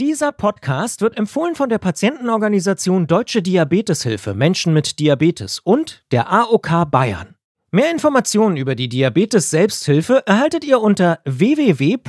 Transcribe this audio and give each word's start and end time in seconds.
Dieser 0.00 0.32
Podcast 0.32 1.02
wird 1.02 1.16
empfohlen 1.16 1.54
von 1.54 1.68
der 1.68 1.78
Patientenorganisation 1.78 3.06
Deutsche 3.06 3.42
Diabeteshilfe 3.42 4.34
Menschen 4.34 4.72
mit 4.72 4.98
Diabetes 4.98 5.60
und 5.60 6.04
der 6.10 6.32
AOK 6.32 6.90
Bayern. 6.90 7.36
Mehr 7.70 7.92
Informationen 7.92 8.56
über 8.56 8.74
die 8.74 8.88
Diabetes 8.88 9.50
Selbsthilfe 9.50 10.26
erhaltet 10.26 10.64
ihr 10.64 10.80
unter 10.80 11.20
www.ddh-m.de. 11.24 12.02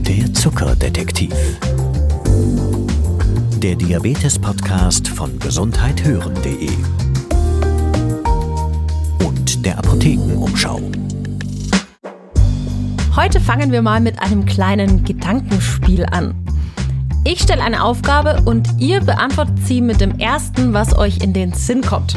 Der 0.00 0.34
Zuckerdetektiv. 0.34 1.34
Der 3.58 3.76
Diabetes-Podcast 3.76 5.06
von 5.06 5.38
gesundheithören.de 5.38 6.70
und 6.70 7.11
der 9.62 9.78
Apothekenumschau. 9.78 10.80
Heute 13.14 13.40
fangen 13.40 13.70
wir 13.70 13.82
mal 13.82 14.00
mit 14.00 14.20
einem 14.20 14.44
kleinen 14.44 15.04
Gedankenspiel 15.04 16.06
an. 16.06 16.34
Ich 17.24 17.42
stelle 17.42 17.62
eine 17.62 17.84
Aufgabe 17.84 18.42
und 18.44 18.68
ihr 18.80 19.00
beantwortet 19.00 19.64
sie 19.64 19.80
mit 19.80 20.00
dem 20.00 20.18
ersten, 20.18 20.72
was 20.72 20.96
euch 20.96 21.18
in 21.18 21.32
den 21.32 21.52
Sinn 21.52 21.82
kommt. 21.82 22.16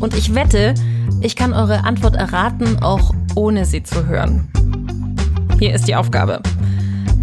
Und 0.00 0.14
ich 0.14 0.34
wette, 0.34 0.74
ich 1.20 1.36
kann 1.36 1.52
eure 1.52 1.84
Antwort 1.84 2.16
erraten, 2.16 2.82
auch 2.82 3.14
ohne 3.34 3.64
sie 3.64 3.82
zu 3.82 4.06
hören. 4.06 4.48
Hier 5.58 5.74
ist 5.74 5.86
die 5.86 5.94
Aufgabe. 5.94 6.40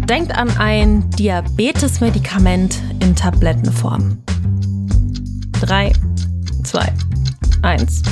Denkt 0.08 0.36
an 0.36 0.56
ein 0.56 1.10
Diabetesmedikament 1.10 2.80
in 3.00 3.14
Tablettenform. 3.14 4.18
3, 5.60 5.92
2, 6.62 6.92
1. 7.62 8.02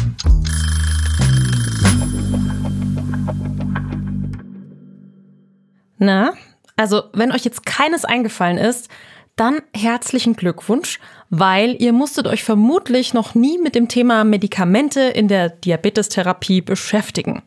Na, 6.02 6.32
also 6.74 7.04
wenn 7.12 7.30
euch 7.30 7.44
jetzt 7.44 7.64
keines 7.64 8.04
eingefallen 8.04 8.58
ist, 8.58 8.88
dann 9.36 9.62
herzlichen 9.72 10.34
Glückwunsch, 10.34 10.98
weil 11.30 11.80
ihr 11.80 11.92
musstet 11.92 12.26
euch 12.26 12.42
vermutlich 12.42 13.14
noch 13.14 13.36
nie 13.36 13.56
mit 13.56 13.76
dem 13.76 13.86
Thema 13.86 14.24
Medikamente 14.24 15.00
in 15.00 15.28
der 15.28 15.48
Diabetestherapie 15.48 16.60
beschäftigen. 16.60 17.42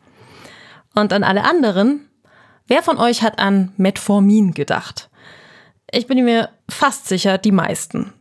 Und 0.94 1.12
an 1.12 1.22
alle 1.22 1.44
anderen, 1.44 2.08
wer 2.66 2.82
von 2.82 2.96
euch 2.96 3.22
hat 3.22 3.38
an 3.38 3.72
Metformin 3.76 4.54
gedacht? 4.54 5.10
Ich 5.92 6.06
bin 6.06 6.24
mir 6.24 6.48
fast 6.66 7.08
sicher, 7.08 7.36
die 7.36 7.52
meisten. 7.52 8.14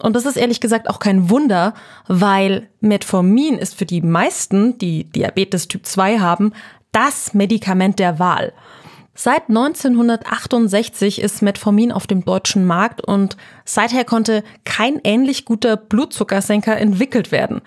Und 0.00 0.16
das 0.16 0.24
ist 0.24 0.36
ehrlich 0.36 0.62
gesagt 0.62 0.88
auch 0.88 1.00
kein 1.00 1.28
Wunder, 1.28 1.74
weil 2.08 2.70
Metformin 2.80 3.58
ist 3.58 3.74
für 3.74 3.84
die 3.84 4.00
meisten, 4.00 4.78
die 4.78 5.04
Diabetes 5.04 5.68
Typ 5.68 5.84
2 5.84 6.18
haben, 6.18 6.54
das 6.92 7.34
Medikament 7.34 7.98
der 7.98 8.18
Wahl. 8.18 8.54
Seit 9.14 9.50
1968 9.50 11.20
ist 11.20 11.42
Metformin 11.42 11.92
auf 11.92 12.06
dem 12.06 12.24
deutschen 12.24 12.64
Markt 12.64 13.02
und 13.02 13.36
seither 13.64 14.04
konnte 14.04 14.42
kein 14.64 15.00
ähnlich 15.04 15.44
guter 15.44 15.76
Blutzuckersenker 15.76 16.78
entwickelt 16.78 17.30
werden. 17.30 17.60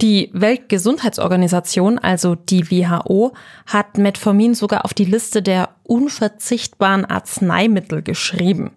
Die 0.00 0.30
Weltgesundheitsorganisation, 0.32 1.98
also 1.98 2.34
die 2.34 2.70
WHO, 2.70 3.32
hat 3.66 3.96
Metformin 3.98 4.54
sogar 4.54 4.84
auf 4.84 4.94
die 4.94 5.04
Liste 5.04 5.40
der 5.40 5.70
unverzichtbaren 5.84 7.04
Arzneimittel 7.04 8.02
geschrieben. 8.02 8.72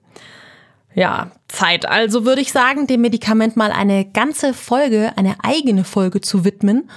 Ja, 0.93 1.31
Zeit 1.47 1.87
also 1.87 2.25
würde 2.25 2.41
ich 2.41 2.51
sagen, 2.51 2.85
dem 2.85 3.01
Medikament 3.01 3.55
mal 3.55 3.71
eine 3.71 4.05
ganze 4.05 4.53
Folge, 4.53 5.13
eine 5.15 5.35
eigene 5.43 5.83
Folge 5.83 6.21
zu 6.21 6.43
widmen 6.43 6.89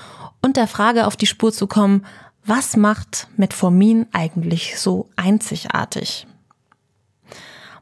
und 0.43 0.57
der 0.57 0.67
Frage 0.67 1.07
auf 1.07 1.17
die 1.17 1.27
Spur 1.27 1.53
zu 1.53 1.67
kommen, 1.67 2.05
was 2.47 2.77
macht 2.77 3.27
Metformin 3.37 4.07
eigentlich 4.13 4.79
so 4.79 5.09
einzigartig? 5.17 6.27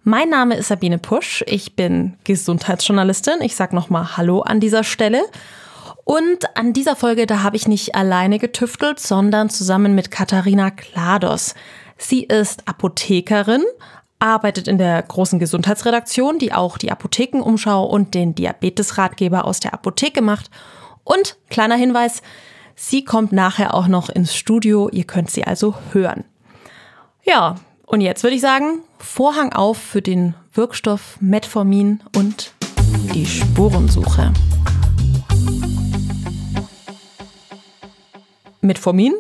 Mein 0.04 0.30
Name 0.30 0.56
ist 0.56 0.68
Sabine 0.68 0.98
Pusch. 0.98 1.44
Ich 1.46 1.76
bin 1.76 2.16
Gesundheitsjournalistin. 2.24 3.40
Ich 3.40 3.54
sage 3.56 3.74
nochmal 3.74 4.16
Hallo 4.16 4.40
an 4.40 4.60
dieser 4.60 4.84
Stelle. 4.84 5.22
Und 6.04 6.56
an 6.56 6.72
dieser 6.72 6.96
Folge, 6.96 7.26
da 7.26 7.42
habe 7.42 7.56
ich 7.56 7.68
nicht 7.68 7.94
alleine 7.94 8.38
getüftelt, 8.38 8.98
sondern 8.98 9.50
zusammen 9.50 9.94
mit 9.94 10.10
Katharina 10.10 10.70
Klados. 10.70 11.54
Sie 11.96 12.24
ist 12.24 12.66
Apothekerin, 12.68 13.62
arbeitet 14.18 14.66
in 14.66 14.78
der 14.78 15.00
großen 15.02 15.38
Gesundheitsredaktion, 15.38 16.40
die 16.40 16.52
auch 16.52 16.78
die 16.78 16.90
Apothekenumschau 16.90 17.84
und 17.84 18.14
den 18.14 18.34
Diabetesratgeber 18.34 19.44
aus 19.44 19.60
der 19.60 19.74
Apotheke 19.74 20.22
macht. 20.22 20.50
Und 21.04 21.36
kleiner 21.48 21.76
Hinweis, 21.76 22.22
Sie 22.84 23.04
kommt 23.04 23.30
nachher 23.30 23.74
auch 23.74 23.86
noch 23.86 24.08
ins 24.08 24.34
Studio, 24.34 24.88
ihr 24.90 25.04
könnt 25.04 25.30
sie 25.30 25.44
also 25.44 25.76
hören. 25.92 26.24
Ja, 27.22 27.54
und 27.86 28.00
jetzt 28.00 28.24
würde 28.24 28.34
ich 28.34 28.42
sagen, 28.42 28.80
Vorhang 28.98 29.52
auf 29.52 29.78
für 29.78 30.02
den 30.02 30.34
Wirkstoff 30.52 31.16
Metformin 31.20 32.02
und 32.16 32.52
die 33.14 33.24
Spurensuche. 33.24 34.32
Metformin, 38.60 39.14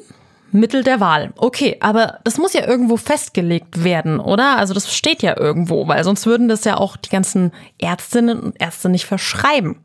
Mittel 0.50 0.82
der 0.82 0.98
Wahl. 0.98 1.32
Okay, 1.36 1.76
aber 1.78 2.18
das 2.24 2.38
muss 2.38 2.54
ja 2.54 2.66
irgendwo 2.66 2.96
festgelegt 2.96 3.84
werden, 3.84 4.18
oder? 4.18 4.56
Also 4.56 4.74
das 4.74 4.92
steht 4.92 5.22
ja 5.22 5.38
irgendwo, 5.38 5.86
weil 5.86 6.02
sonst 6.02 6.26
würden 6.26 6.48
das 6.48 6.64
ja 6.64 6.78
auch 6.78 6.96
die 6.96 7.10
ganzen 7.10 7.52
Ärztinnen 7.78 8.40
und 8.40 8.60
Ärzte 8.60 8.88
nicht 8.88 9.06
verschreiben. 9.06 9.76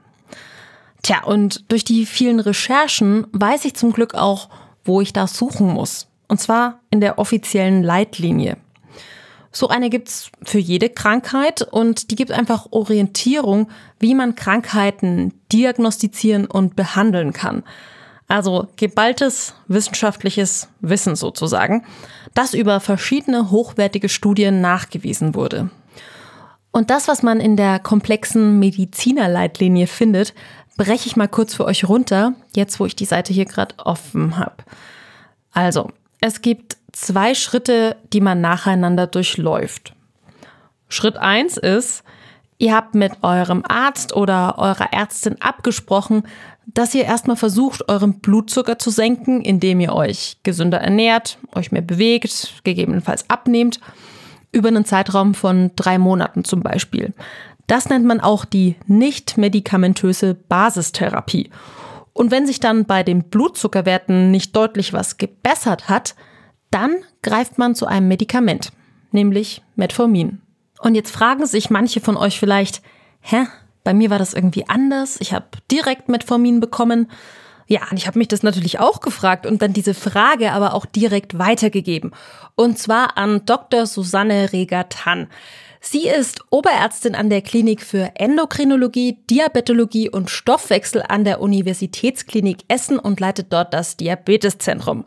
Tja, 1.08 1.24
und 1.24 1.72
durch 1.72 1.86
die 1.86 2.06
vielen 2.06 2.42
Recherchen 2.42 3.28
weiß 3.32 3.64
ich 3.64 3.76
zum 3.76 3.94
Glück 3.94 4.14
auch, 4.14 4.50
wo 4.84 5.00
ich 5.00 5.14
das 5.14 5.38
suchen 5.38 5.70
muss. 5.70 6.10
Und 6.28 6.42
zwar 6.42 6.82
in 6.92 7.00
der 7.00 7.18
offiziellen 7.18 7.82
Leitlinie. 7.82 8.58
So 9.54 9.70
eine 9.70 9.90
gibt's 9.90 10.30
für 10.44 10.60
jede 10.60 10.90
Krankheit 10.90 11.62
und 11.62 12.12
die 12.12 12.18
gibt 12.18 12.34
einfach 12.34 12.68
Orientierung, 12.72 13.70
wie 14.00 14.16
man 14.16 14.36
Krankheiten 14.36 15.34
diagnostizieren 15.50 16.46
und 16.46 16.76
behandeln 16.76 17.32
kann. 17.32 17.64
Also 18.28 18.68
geballtes 18.76 19.54
wissenschaftliches 19.70 20.68
Wissen 20.82 21.16
sozusagen, 21.16 21.86
das 22.34 22.54
über 22.54 22.82
verschiedene 22.82 23.50
hochwertige 23.50 24.10
Studien 24.10 24.60
nachgewiesen 24.60 25.36
wurde. 25.36 25.70
Und 26.78 26.92
das, 26.92 27.08
was 27.08 27.24
man 27.24 27.40
in 27.40 27.58
der 27.58 27.80
komplexen 27.80 28.60
Medizinerleitlinie 28.60 29.88
findet, 29.88 30.36
breche 30.78 31.08
ich 31.08 31.16
mal 31.16 31.28
kurz 31.28 31.54
für 31.54 31.66
euch 31.66 31.88
runter, 31.90 32.34
jetzt 32.56 32.80
wo 32.80 32.86
ich 32.86 32.96
die 32.96 33.06
Seite 33.06 33.34
hier 33.34 33.46
gerade 33.46 33.76
offen 33.80 34.38
habe. 34.38 34.58
Also, 35.52 35.92
es 36.22 36.42
gibt 36.42 36.78
zwei 36.94 37.34
Schritte, 37.36 37.98
die 38.14 38.22
man 38.22 38.42
nacheinander 38.42 39.08
durchläuft. 39.08 39.94
Schritt 40.90 41.18
eins 41.18 41.58
ist, 41.58 42.04
ihr 42.58 42.76
habt 42.76 42.96
mit 42.96 43.12
eurem 43.24 43.64
Arzt 43.68 44.16
oder 44.16 44.58
eurer 44.58 44.94
Ärztin 44.94 45.42
abgesprochen, 45.42 46.24
dass 46.66 46.96
ihr 46.96 47.06
erstmal 47.06 47.38
versucht, 47.38 47.88
euren 47.90 48.20
Blutzucker 48.20 48.78
zu 48.78 48.90
senken, 48.90 49.42
indem 49.42 49.80
ihr 49.80 49.94
euch 49.94 50.38
gesünder 50.44 50.80
ernährt, 50.80 51.38
euch 51.56 51.72
mehr 51.72 51.82
bewegt, 51.82 52.62
gegebenenfalls 52.64 53.30
abnehmt, 53.30 53.80
über 54.52 54.70
einen 54.70 54.86
Zeitraum 54.86 55.34
von 55.34 55.72
drei 55.76 55.98
Monaten 55.98 56.44
zum 56.44 56.62
Beispiel. 56.62 57.14
Das 57.68 57.90
nennt 57.90 58.06
man 58.06 58.22
auch 58.22 58.46
die 58.46 58.76
nicht 58.88 59.38
medikamentöse 59.38 60.34
Basistherapie. 60.34 61.50
Und 62.14 62.32
wenn 62.32 62.48
sich 62.48 62.60
dann 62.60 62.86
bei 62.86 63.04
den 63.04 63.26
Blutzuckerwerten 63.26 64.32
nicht 64.32 64.56
deutlich 64.56 64.94
was 64.94 65.18
gebessert 65.18 65.90
hat, 65.90 66.16
dann 66.72 66.96
greift 67.22 67.58
man 67.58 67.76
zu 67.76 67.86
einem 67.86 68.08
Medikament, 68.08 68.72
nämlich 69.12 69.62
Metformin. 69.76 70.42
Und 70.80 70.96
jetzt 70.96 71.12
fragen 71.12 71.46
sich 71.46 71.70
manche 71.70 72.02
von 72.02 72.18
euch 72.18 72.40
vielleicht, 72.40 72.82
hä, 73.22 73.46
bei 73.84 73.94
mir 73.94 74.10
war 74.10 74.20
das 74.20 74.34
irgendwie 74.34 74.68
anders, 74.68 75.18
ich 75.20 75.34
habe 75.34 75.46
direkt 75.72 76.10
Metformin 76.10 76.60
bekommen. 76.60 77.10
Ja, 77.68 77.82
und 77.92 77.98
ich 77.98 78.08
habe 78.08 78.18
mich 78.18 78.30
das 78.30 78.44
natürlich 78.44 78.80
auch 78.80 79.02
gefragt 79.02 79.46
und 79.46 79.62
dann 79.62 79.74
diese 79.74 79.94
Frage 79.94 80.54
aber 80.54 80.74
auch 80.74 80.86
direkt 80.86 81.38
weitergegeben. 81.38 82.12
Und 82.56 82.80
zwar 82.80 83.18
an 83.18 83.46
Dr. 83.46 83.86
Susanne 83.86 84.54
Reger-Tann. 84.54 85.28
Sie 85.90 86.10
ist 86.10 86.42
Oberärztin 86.50 87.16
an 87.16 87.30
der 87.30 87.42
Klinik 87.42 87.82
für 87.82 88.12
Endokrinologie, 88.16 89.20
Diabetologie 89.30 90.10
und 90.10 90.30
Stoffwechsel 90.30 91.02
an 91.08 91.24
der 91.24 91.40
Universitätsklinik 91.40 92.66
Essen 92.68 93.00
und 93.00 93.22
leitet 93.22 93.54
dort 93.54 93.74
das 93.74 93.96
Diabeteszentrum. 93.96 95.06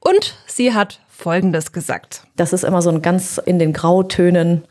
Und 0.00 0.34
sie 0.46 0.72
hat 0.72 1.00
Folgendes 1.06 1.72
gesagt. 1.72 2.22
Das 2.34 2.54
ist 2.54 2.64
immer 2.64 2.80
so 2.80 2.88
ein 2.88 3.02
ganz 3.02 3.36
in 3.44 3.58
den 3.58 3.74
Grautönen 3.74 4.64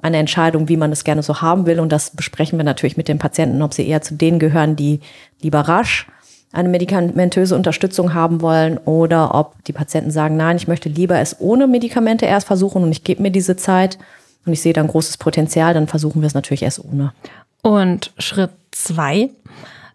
eine 0.00 0.18
Entscheidung, 0.18 0.68
wie 0.68 0.76
man 0.76 0.92
es 0.92 1.02
gerne 1.02 1.24
so 1.24 1.42
haben 1.42 1.66
will. 1.66 1.80
Und 1.80 1.90
das 1.90 2.10
besprechen 2.10 2.56
wir 2.56 2.64
natürlich 2.64 2.96
mit 2.96 3.08
den 3.08 3.18
Patienten, 3.18 3.60
ob 3.62 3.74
sie 3.74 3.88
eher 3.88 4.02
zu 4.02 4.14
denen 4.14 4.38
gehören, 4.38 4.76
die 4.76 5.00
lieber 5.42 5.62
rasch 5.62 6.06
eine 6.52 6.68
medikamentöse 6.68 7.56
Unterstützung 7.56 8.14
haben 8.14 8.40
wollen 8.40 8.78
oder 8.78 9.34
ob 9.34 9.64
die 9.64 9.72
Patienten 9.72 10.12
sagen, 10.12 10.36
nein, 10.36 10.56
ich 10.56 10.68
möchte 10.68 10.88
lieber 10.88 11.18
es 11.18 11.40
ohne 11.40 11.66
Medikamente 11.66 12.24
erst 12.24 12.46
versuchen 12.46 12.84
und 12.84 12.92
ich 12.92 13.02
gebe 13.02 13.20
mir 13.20 13.32
diese 13.32 13.56
Zeit 13.56 13.98
und 14.48 14.54
ich 14.54 14.62
sehe 14.62 14.72
da 14.72 14.80
ein 14.80 14.88
großes 14.88 15.16
Potenzial, 15.18 15.74
dann 15.74 15.86
versuchen 15.86 16.22
wir 16.22 16.26
es 16.26 16.34
natürlich 16.34 16.62
erst 16.62 16.84
ohne. 16.84 17.12
Und 17.62 18.12
Schritt 18.18 18.50
zwei, 18.72 19.30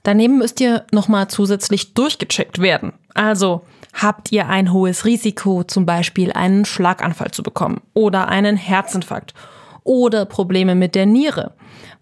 daneben 0.04 0.38
müsst 0.38 0.62
ihr 0.62 0.84
nochmal 0.92 1.28
zusätzlich 1.28 1.94
durchgecheckt 1.94 2.60
werden. 2.60 2.94
Also 3.14 3.62
Habt 3.94 4.32
ihr 4.32 4.50
ein 4.50 4.74
hohes 4.74 5.06
Risiko, 5.06 5.64
zum 5.64 5.86
Beispiel 5.86 6.34
einen 6.34 6.66
Schlaganfall 6.66 7.32
zu 7.32 7.44
bekommen 7.44 7.82
oder 7.94 8.28
einen 8.28 8.58
Herzinfarkt 8.58 9.36
oder 9.84 10.26
Probleme 10.26 10.74
mit 10.74 10.96
der 10.96 11.06
Niere? 11.06 11.54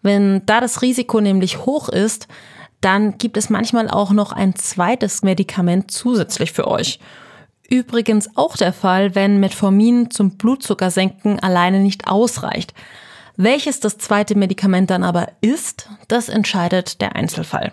Wenn 0.02 0.46
da 0.46 0.62
das 0.62 0.82
Risiko 0.82 1.20
nämlich 1.20 1.66
hoch 1.66 1.90
ist, 1.90 2.28
dann 2.80 3.18
gibt 3.18 3.38
es 3.38 3.50
manchmal 3.50 3.90
auch 3.90 4.12
noch 4.12 4.32
ein 4.32 4.56
zweites 4.56 5.22
Medikament 5.22 5.92
zusätzlich 5.92 6.54
für 6.54 6.68
euch. 6.68 7.00
Übrigens 7.72 8.30
auch 8.36 8.58
der 8.58 8.74
Fall, 8.74 9.16
wenn 9.16 9.40
Metformin 9.40 10.12
zum 10.12 10.32
Blutzuckersenken 10.32 11.40
alleine 11.40 11.80
nicht 11.80 12.06
ausreicht. 12.06 12.74
Welches 13.38 13.80
das 13.80 13.98
zweite 13.98 14.36
Medikament 14.36 14.90
dann 14.90 15.06
aber 15.06 15.30
ist, 15.40 15.88
das 16.10 16.28
entscheidet 16.28 17.00
der 17.00 17.16
Einzelfall. 17.16 17.72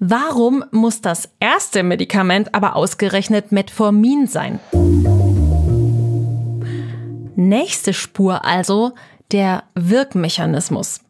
Warum 0.00 0.64
muss 0.72 1.00
das 1.00 1.28
erste 1.38 1.84
Medikament 1.84 2.56
aber 2.56 2.74
ausgerechnet 2.74 3.52
Metformin 3.52 4.26
sein? 4.26 4.58
Nächste 7.36 7.92
Spur 7.94 8.44
also 8.44 8.94
der 9.30 9.62
Wirkmechanismus. 9.76 11.02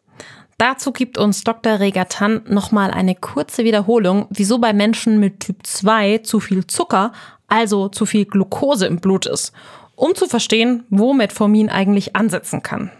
Dazu 0.59 0.91
gibt 0.91 1.17
uns 1.17 1.43
Dr. 1.43 1.79
Regatan 1.79 2.41
nochmal 2.47 2.91
eine 2.91 3.15
kurze 3.15 3.63
Wiederholung, 3.63 4.27
wieso 4.29 4.59
bei 4.59 4.73
Menschen 4.73 5.19
mit 5.19 5.39
Typ 5.39 5.65
2 5.65 6.19
zu 6.19 6.39
viel 6.39 6.67
Zucker, 6.67 7.13
also 7.49 7.89
zu 7.89 8.05
viel 8.05 8.25
Glucose 8.25 8.85
im 8.85 8.99
Blut 8.99 9.25
ist, 9.25 9.51
um 9.95 10.15
zu 10.15 10.27
verstehen, 10.27 10.83
wo 10.89 11.13
Metformin 11.13 11.69
eigentlich 11.69 12.15
ansetzen 12.15 12.63
kann. 12.63 12.91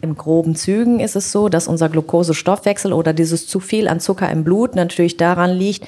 Im 0.00 0.16
groben 0.16 0.54
Zügen 0.54 1.00
ist 1.00 1.16
es 1.16 1.32
so, 1.32 1.48
dass 1.48 1.66
unser 1.66 1.88
Glukosestoffwechsel 1.88 2.92
oder 2.92 3.12
dieses 3.12 3.46
zu 3.46 3.58
viel 3.58 3.88
an 3.88 4.00
Zucker 4.00 4.30
im 4.30 4.44
Blut 4.44 4.74
natürlich 4.74 5.16
daran 5.16 5.50
liegt, 5.50 5.86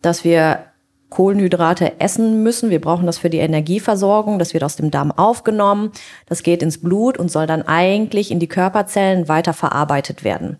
dass 0.00 0.22
wir 0.22 0.64
Kohlenhydrate 1.10 2.00
essen 2.00 2.42
müssen. 2.42 2.70
Wir 2.70 2.80
brauchen 2.80 3.06
das 3.06 3.18
für 3.18 3.30
die 3.30 3.38
Energieversorgung. 3.38 4.38
Das 4.38 4.54
wird 4.54 4.62
aus 4.62 4.76
dem 4.76 4.90
Darm 4.90 5.10
aufgenommen. 5.10 5.90
Das 6.26 6.42
geht 6.42 6.62
ins 6.62 6.78
Blut 6.78 7.18
und 7.18 7.30
soll 7.30 7.46
dann 7.46 7.62
eigentlich 7.62 8.30
in 8.30 8.38
die 8.38 8.46
Körperzellen 8.46 9.26
weiter 9.26 9.54
verarbeitet 9.54 10.22
werden. 10.22 10.58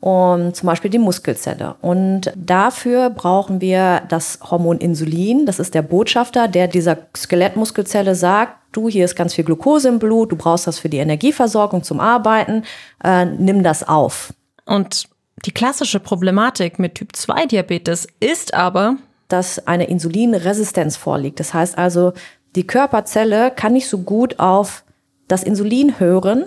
Und 0.00 0.56
zum 0.56 0.66
Beispiel 0.66 0.90
die 0.90 0.98
Muskelzelle. 0.98 1.74
Und 1.82 2.32
dafür 2.34 3.10
brauchen 3.10 3.60
wir 3.60 4.02
das 4.08 4.38
Hormon 4.42 4.78
Insulin. 4.78 5.44
Das 5.44 5.58
ist 5.58 5.74
der 5.74 5.82
Botschafter, 5.82 6.48
der 6.48 6.68
dieser 6.68 6.96
Skelettmuskelzelle 7.14 8.14
sagt, 8.14 8.56
du, 8.72 8.88
hier 8.88 9.04
ist 9.04 9.14
ganz 9.14 9.34
viel 9.34 9.44
Glucose 9.44 9.88
im 9.88 9.98
Blut, 9.98 10.32
du 10.32 10.36
brauchst 10.36 10.66
das 10.66 10.78
für 10.78 10.88
die 10.88 10.98
Energieversorgung 10.98 11.82
zum 11.82 12.00
Arbeiten, 12.00 12.62
äh, 13.04 13.26
nimm 13.26 13.62
das 13.62 13.86
auf. 13.86 14.32
Und 14.64 15.08
die 15.44 15.52
klassische 15.52 16.00
Problematik 16.00 16.78
mit 16.78 16.94
Typ 16.94 17.14
2 17.14 17.46
Diabetes 17.46 18.06
ist 18.20 18.54
aber, 18.54 18.96
dass 19.28 19.66
eine 19.66 19.84
Insulinresistenz 19.84 20.96
vorliegt. 20.96 21.40
Das 21.40 21.52
heißt 21.52 21.76
also, 21.76 22.12
die 22.56 22.66
Körperzelle 22.66 23.50
kann 23.50 23.74
nicht 23.74 23.88
so 23.88 23.98
gut 23.98 24.38
auf 24.38 24.84
das 25.28 25.42
Insulin 25.42 26.00
hören 26.00 26.44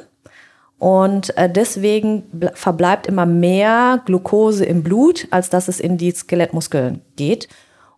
und 0.83 1.37
äh, 1.37 1.49
deswegen 1.49 2.23
verbleibt 2.55 3.07
immer 3.07 3.25
mehr 3.25 4.01
Glucose 4.05 4.65
im 4.65 4.83
Blut, 4.83 5.29
als 5.31 5.49
dass 5.49 5.69
es 5.69 5.79
in 5.79 5.97
die 5.97 6.11
Skelettmuskeln 6.11 6.99
geht. 7.15 7.47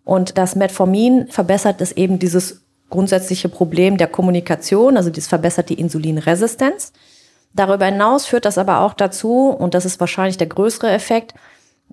Und 0.03 0.37
das 0.37 0.55
Metformin 0.55 1.25
verbessert 1.29 1.81
es 1.81 1.93
eben 1.93 2.19
dieses 2.19 2.63
grundsätzliche 2.91 3.49
Problem 3.49 3.97
der 3.97 4.05
Kommunikation, 4.05 4.97
also 4.97 5.09
das 5.09 5.25
verbessert 5.25 5.69
die 5.69 5.79
Insulinresistenz. 5.79 6.93
Darüber 7.55 7.87
hinaus 7.87 8.27
führt 8.27 8.45
das 8.45 8.59
aber 8.59 8.81
auch 8.81 8.93
dazu, 8.93 9.47
und 9.49 9.73
das 9.73 9.85
ist 9.85 9.99
wahrscheinlich 9.99 10.37
der 10.37 10.45
größere 10.45 10.91
Effekt, 10.91 11.33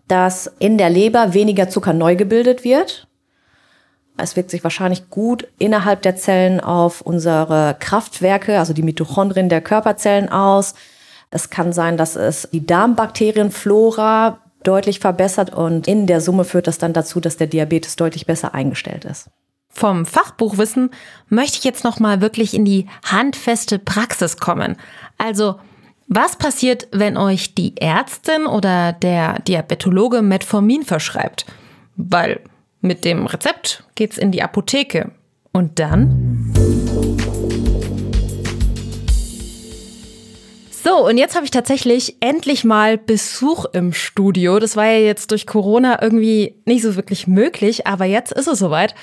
dass 0.08 0.52
in 0.58 0.76
der 0.76 0.90
Leber 0.90 1.32
weniger 1.32 1.70
Zucker 1.70 1.94
neu 1.94 2.16
gebildet 2.16 2.64
wird. 2.64 3.08
Es 4.16 4.36
wirkt 4.36 4.50
sich 4.50 4.62
wahrscheinlich 4.62 5.08
gut 5.10 5.48
innerhalb 5.58 6.02
der 6.02 6.16
Zellen 6.16 6.60
auf 6.60 7.00
unsere 7.00 7.76
Kraftwerke, 7.78 8.58
also 8.58 8.72
die 8.72 8.82
Mitochondrien 8.82 9.48
der 9.48 9.60
Körperzellen 9.60 10.28
aus. 10.28 10.74
Es 11.30 11.50
kann 11.50 11.72
sein, 11.72 11.96
dass 11.96 12.14
es 12.14 12.48
die 12.52 12.66
Darmbakterienflora 12.66 14.38
deutlich 14.62 15.00
verbessert 15.00 15.52
und 15.52 15.88
in 15.88 16.06
der 16.06 16.20
Summe 16.20 16.44
führt 16.44 16.66
das 16.66 16.78
dann 16.78 16.92
dazu, 16.92 17.20
dass 17.20 17.36
der 17.36 17.46
Diabetes 17.46 17.96
deutlich 17.96 18.26
besser 18.26 18.54
eingestellt 18.54 19.04
ist. 19.04 19.30
Vom 19.70 20.04
Fachbuchwissen 20.04 20.90
möchte 21.28 21.56
ich 21.58 21.64
jetzt 21.64 21.82
noch 21.82 21.98
mal 21.98 22.20
wirklich 22.20 22.52
in 22.54 22.66
die 22.66 22.86
handfeste 23.04 23.78
Praxis 23.78 24.36
kommen. 24.36 24.76
Also 25.16 25.56
was 26.08 26.36
passiert, 26.36 26.88
wenn 26.92 27.16
euch 27.16 27.54
die 27.54 27.78
Ärztin 27.78 28.44
oder 28.46 28.92
der 28.92 29.38
Diabetologe 29.40 30.20
Metformin 30.20 30.82
verschreibt? 30.82 31.46
Weil 31.96 32.40
mit 32.82 33.04
dem 33.04 33.26
Rezept 33.26 33.84
geht's 33.94 34.18
in 34.18 34.32
die 34.32 34.42
Apotheke. 34.42 35.12
Und 35.52 35.78
dann? 35.78 36.52
So, 40.70 41.06
und 41.06 41.16
jetzt 41.16 41.36
habe 41.36 41.44
ich 41.44 41.52
tatsächlich 41.52 42.16
endlich 42.20 42.64
mal 42.64 42.98
Besuch 42.98 43.66
im 43.72 43.92
Studio. 43.92 44.58
Das 44.58 44.76
war 44.76 44.86
ja 44.86 44.98
jetzt 44.98 45.30
durch 45.30 45.46
Corona 45.46 46.02
irgendwie 46.02 46.56
nicht 46.64 46.82
so 46.82 46.96
wirklich 46.96 47.28
möglich, 47.28 47.86
aber 47.86 48.04
jetzt 48.04 48.32
ist 48.32 48.48
es 48.48 48.58
soweit. 48.58 48.94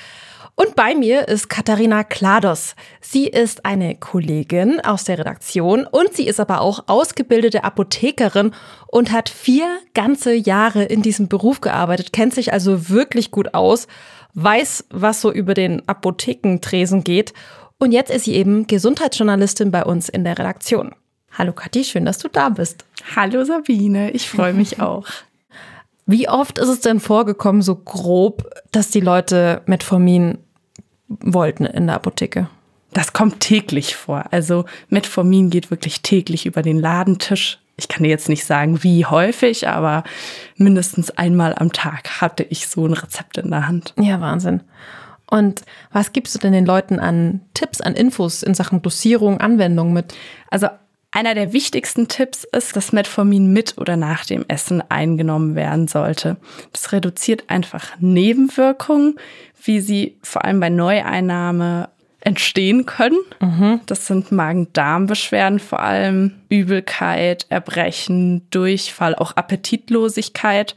Und 0.60 0.76
bei 0.76 0.94
mir 0.94 1.26
ist 1.26 1.48
Katharina 1.48 2.04
Klados. 2.04 2.74
Sie 3.00 3.26
ist 3.26 3.64
eine 3.64 3.94
Kollegin 3.94 4.78
aus 4.82 5.04
der 5.04 5.18
Redaktion 5.18 5.86
und 5.86 6.12
sie 6.12 6.26
ist 6.26 6.38
aber 6.38 6.60
auch 6.60 6.84
ausgebildete 6.86 7.64
Apothekerin 7.64 8.52
und 8.86 9.10
hat 9.10 9.30
vier 9.30 9.78
ganze 9.94 10.34
Jahre 10.34 10.82
in 10.84 11.00
diesem 11.00 11.28
Beruf 11.28 11.62
gearbeitet, 11.62 12.12
kennt 12.12 12.34
sich 12.34 12.52
also 12.52 12.90
wirklich 12.90 13.30
gut 13.30 13.54
aus, 13.54 13.86
weiß, 14.34 14.84
was 14.90 15.22
so 15.22 15.32
über 15.32 15.54
den 15.54 15.88
Apothekentresen 15.88 17.04
geht. 17.04 17.32
Und 17.78 17.92
jetzt 17.92 18.10
ist 18.10 18.26
sie 18.26 18.34
eben 18.34 18.66
Gesundheitsjournalistin 18.66 19.70
bei 19.70 19.86
uns 19.86 20.10
in 20.10 20.24
der 20.24 20.38
Redaktion. 20.38 20.94
Hallo 21.32 21.54
Kathi, 21.54 21.84
schön, 21.84 22.04
dass 22.04 22.18
du 22.18 22.28
da 22.28 22.50
bist. 22.50 22.84
Hallo 23.16 23.44
Sabine, 23.44 24.10
ich 24.10 24.28
freue 24.28 24.52
mich 24.52 24.78
auch. 24.78 25.06
Wie 26.04 26.28
oft 26.28 26.58
ist 26.58 26.68
es 26.68 26.80
denn 26.80 27.00
vorgekommen, 27.00 27.62
so 27.62 27.76
grob, 27.76 28.44
dass 28.72 28.90
die 28.90 29.00
Leute 29.00 29.62
Metformin 29.64 30.36
wollten 31.20 31.66
in 31.66 31.86
der 31.86 31.96
Apotheke? 31.96 32.48
Das 32.92 33.12
kommt 33.12 33.40
täglich 33.40 33.94
vor. 33.94 34.24
Also 34.30 34.64
Metformin 34.88 35.50
geht 35.50 35.70
wirklich 35.70 36.02
täglich 36.02 36.46
über 36.46 36.62
den 36.62 36.78
Ladentisch. 36.78 37.58
Ich 37.76 37.88
kann 37.88 38.02
dir 38.02 38.10
jetzt 38.10 38.28
nicht 38.28 38.44
sagen, 38.44 38.82
wie 38.82 39.06
häufig, 39.06 39.68
aber 39.68 40.04
mindestens 40.56 41.10
einmal 41.10 41.54
am 41.54 41.72
Tag 41.72 42.20
hatte 42.20 42.42
ich 42.42 42.68
so 42.68 42.86
ein 42.86 42.92
Rezept 42.92 43.38
in 43.38 43.50
der 43.50 43.66
Hand. 43.66 43.94
Ja, 43.98 44.20
Wahnsinn. 44.20 44.60
Und 45.30 45.62
was 45.92 46.12
gibst 46.12 46.34
du 46.34 46.38
denn 46.40 46.52
den 46.52 46.66
Leuten 46.66 46.98
an 46.98 47.40
Tipps, 47.54 47.80
an 47.80 47.94
Infos 47.94 48.42
in 48.42 48.54
Sachen 48.54 48.82
Dosierung, 48.82 49.40
Anwendung 49.40 49.92
mit? 49.92 50.14
Also 50.50 50.66
einer 51.12 51.34
der 51.34 51.52
wichtigsten 51.52 52.08
Tipps 52.08 52.44
ist, 52.44 52.76
dass 52.76 52.92
Metformin 52.92 53.52
mit 53.52 53.78
oder 53.78 53.96
nach 53.96 54.24
dem 54.24 54.44
Essen 54.48 54.82
eingenommen 54.90 55.54
werden 55.54 55.88
sollte. 55.88 56.36
Das 56.72 56.92
reduziert 56.92 57.44
einfach 57.48 57.96
Nebenwirkungen, 57.98 59.16
wie 59.62 59.80
sie 59.80 60.18
vor 60.22 60.44
allem 60.44 60.60
bei 60.60 60.70
Neueinnahme 60.70 61.88
entstehen 62.20 62.86
können. 62.86 63.18
Mhm. 63.40 63.80
Das 63.86 64.06
sind 64.06 64.30
Magen-Darm-Beschwerden, 64.30 65.58
vor 65.58 65.80
allem 65.80 66.34
Übelkeit, 66.48 67.46
Erbrechen, 67.48 68.48
Durchfall, 68.50 69.14
auch 69.14 69.32
Appetitlosigkeit. 69.36 70.74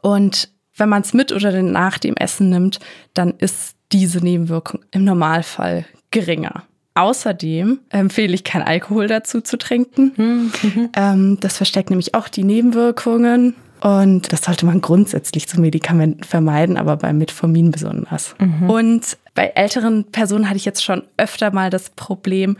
Und 0.00 0.50
wenn 0.76 0.88
man 0.88 1.02
es 1.02 1.12
mit 1.12 1.32
oder 1.32 1.62
nach 1.62 1.98
dem 1.98 2.16
Essen 2.16 2.50
nimmt, 2.50 2.78
dann 3.12 3.34
ist 3.38 3.76
diese 3.92 4.20
Nebenwirkung 4.20 4.80
im 4.92 5.04
Normalfall 5.04 5.84
geringer. 6.10 6.64
Außerdem 6.98 7.78
empfehle 7.90 8.34
ich 8.34 8.42
kein 8.42 8.60
Alkohol 8.60 9.06
dazu 9.06 9.40
zu 9.40 9.56
trinken. 9.56 10.12
Mhm. 10.16 10.88
Ähm, 10.96 11.38
das 11.40 11.56
versteckt 11.56 11.90
nämlich 11.90 12.14
auch 12.16 12.28
die 12.28 12.42
Nebenwirkungen. 12.42 13.54
Und 13.80 14.32
das 14.32 14.42
sollte 14.42 14.66
man 14.66 14.80
grundsätzlich 14.80 15.46
zu 15.46 15.60
Medikamenten 15.60 16.24
vermeiden, 16.24 16.76
aber 16.76 16.96
bei 16.96 17.12
Metformin 17.12 17.70
besonders. 17.70 18.34
Mhm. 18.40 18.68
Und 18.68 19.16
bei 19.34 19.52
älteren 19.54 20.06
Personen 20.10 20.48
hatte 20.48 20.56
ich 20.56 20.64
jetzt 20.64 20.82
schon 20.82 21.04
öfter 21.16 21.52
mal 21.52 21.70
das 21.70 21.90
Problem, 21.90 22.56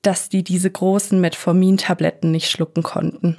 dass 0.00 0.30
die 0.30 0.42
diese 0.42 0.70
großen 0.70 1.20
Metformin-Tabletten 1.20 2.30
nicht 2.30 2.50
schlucken 2.50 2.82
konnten. 2.82 3.36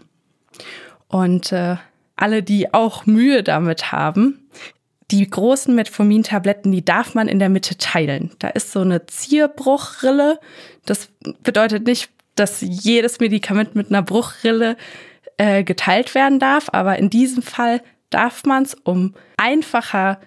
Und 1.07 1.51
äh, 1.51 1.77
alle, 2.15 2.43
die 2.43 2.71
auch 2.71 3.07
Mühe 3.07 3.41
damit 3.41 3.91
haben, 3.91 4.38
die 5.11 5.27
großen 5.27 5.73
Metformin-Tabletten, 5.73 6.71
die 6.71 6.85
darf 6.85 7.15
man 7.15 7.27
in 7.27 7.39
der 7.39 7.49
Mitte 7.49 7.77
teilen. 7.77 8.31
Da 8.39 8.49
ist 8.49 8.71
so 8.71 8.81
eine 8.81 9.05
Zierbruchrille. 9.05 10.39
Das 10.85 11.09
bedeutet 11.43 11.87
nicht, 11.87 12.09
dass 12.35 12.61
jedes 12.61 13.19
Medikament 13.19 13.75
mit 13.75 13.89
einer 13.89 14.01
Bruchrille 14.01 14.77
äh, 15.37 15.63
geteilt 15.63 16.15
werden 16.15 16.39
darf, 16.39 16.69
aber 16.71 16.97
in 16.97 17.09
diesem 17.09 17.41
Fall 17.41 17.81
darf 18.09 18.43
man 18.43 18.63
es, 18.63 18.75
um 18.75 19.13
einfacher 19.37 20.19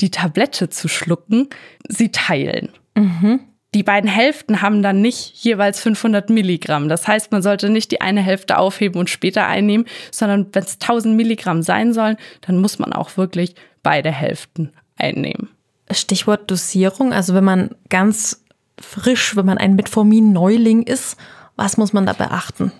die 0.00 0.10
Tablette 0.10 0.70
zu 0.70 0.88
schlucken, 0.88 1.48
sie 1.88 2.10
teilen. 2.10 2.70
Mhm. 2.94 3.40
Die 3.74 3.84
beiden 3.84 4.10
Hälften 4.10 4.62
haben 4.62 4.82
dann 4.82 5.00
nicht 5.00 5.44
jeweils 5.44 5.80
500 5.80 6.28
Milligramm. 6.28 6.88
Das 6.88 7.06
heißt, 7.06 7.30
man 7.30 7.40
sollte 7.40 7.70
nicht 7.70 7.92
die 7.92 8.00
eine 8.00 8.20
Hälfte 8.20 8.58
aufheben 8.58 8.98
und 8.98 9.08
später 9.08 9.46
einnehmen, 9.46 9.86
sondern 10.10 10.48
wenn 10.52 10.64
es 10.64 10.74
1000 10.74 11.16
Milligramm 11.16 11.62
sein 11.62 11.92
sollen, 11.92 12.16
dann 12.40 12.58
muss 12.58 12.80
man 12.80 12.92
auch 12.92 13.16
wirklich 13.16 13.54
beide 13.82 14.10
Hälften 14.10 14.72
einnehmen. 14.96 15.50
Stichwort 15.92 16.50
Dosierung, 16.50 17.12
also 17.12 17.34
wenn 17.34 17.44
man 17.44 17.70
ganz 17.88 18.44
frisch, 18.80 19.36
wenn 19.36 19.46
man 19.46 19.58
ein 19.58 19.76
Metformin-Neuling 19.76 20.82
ist, 20.82 21.16
was 21.56 21.76
muss 21.76 21.92
man 21.92 22.06
da 22.06 22.12
beachten? 22.12 22.72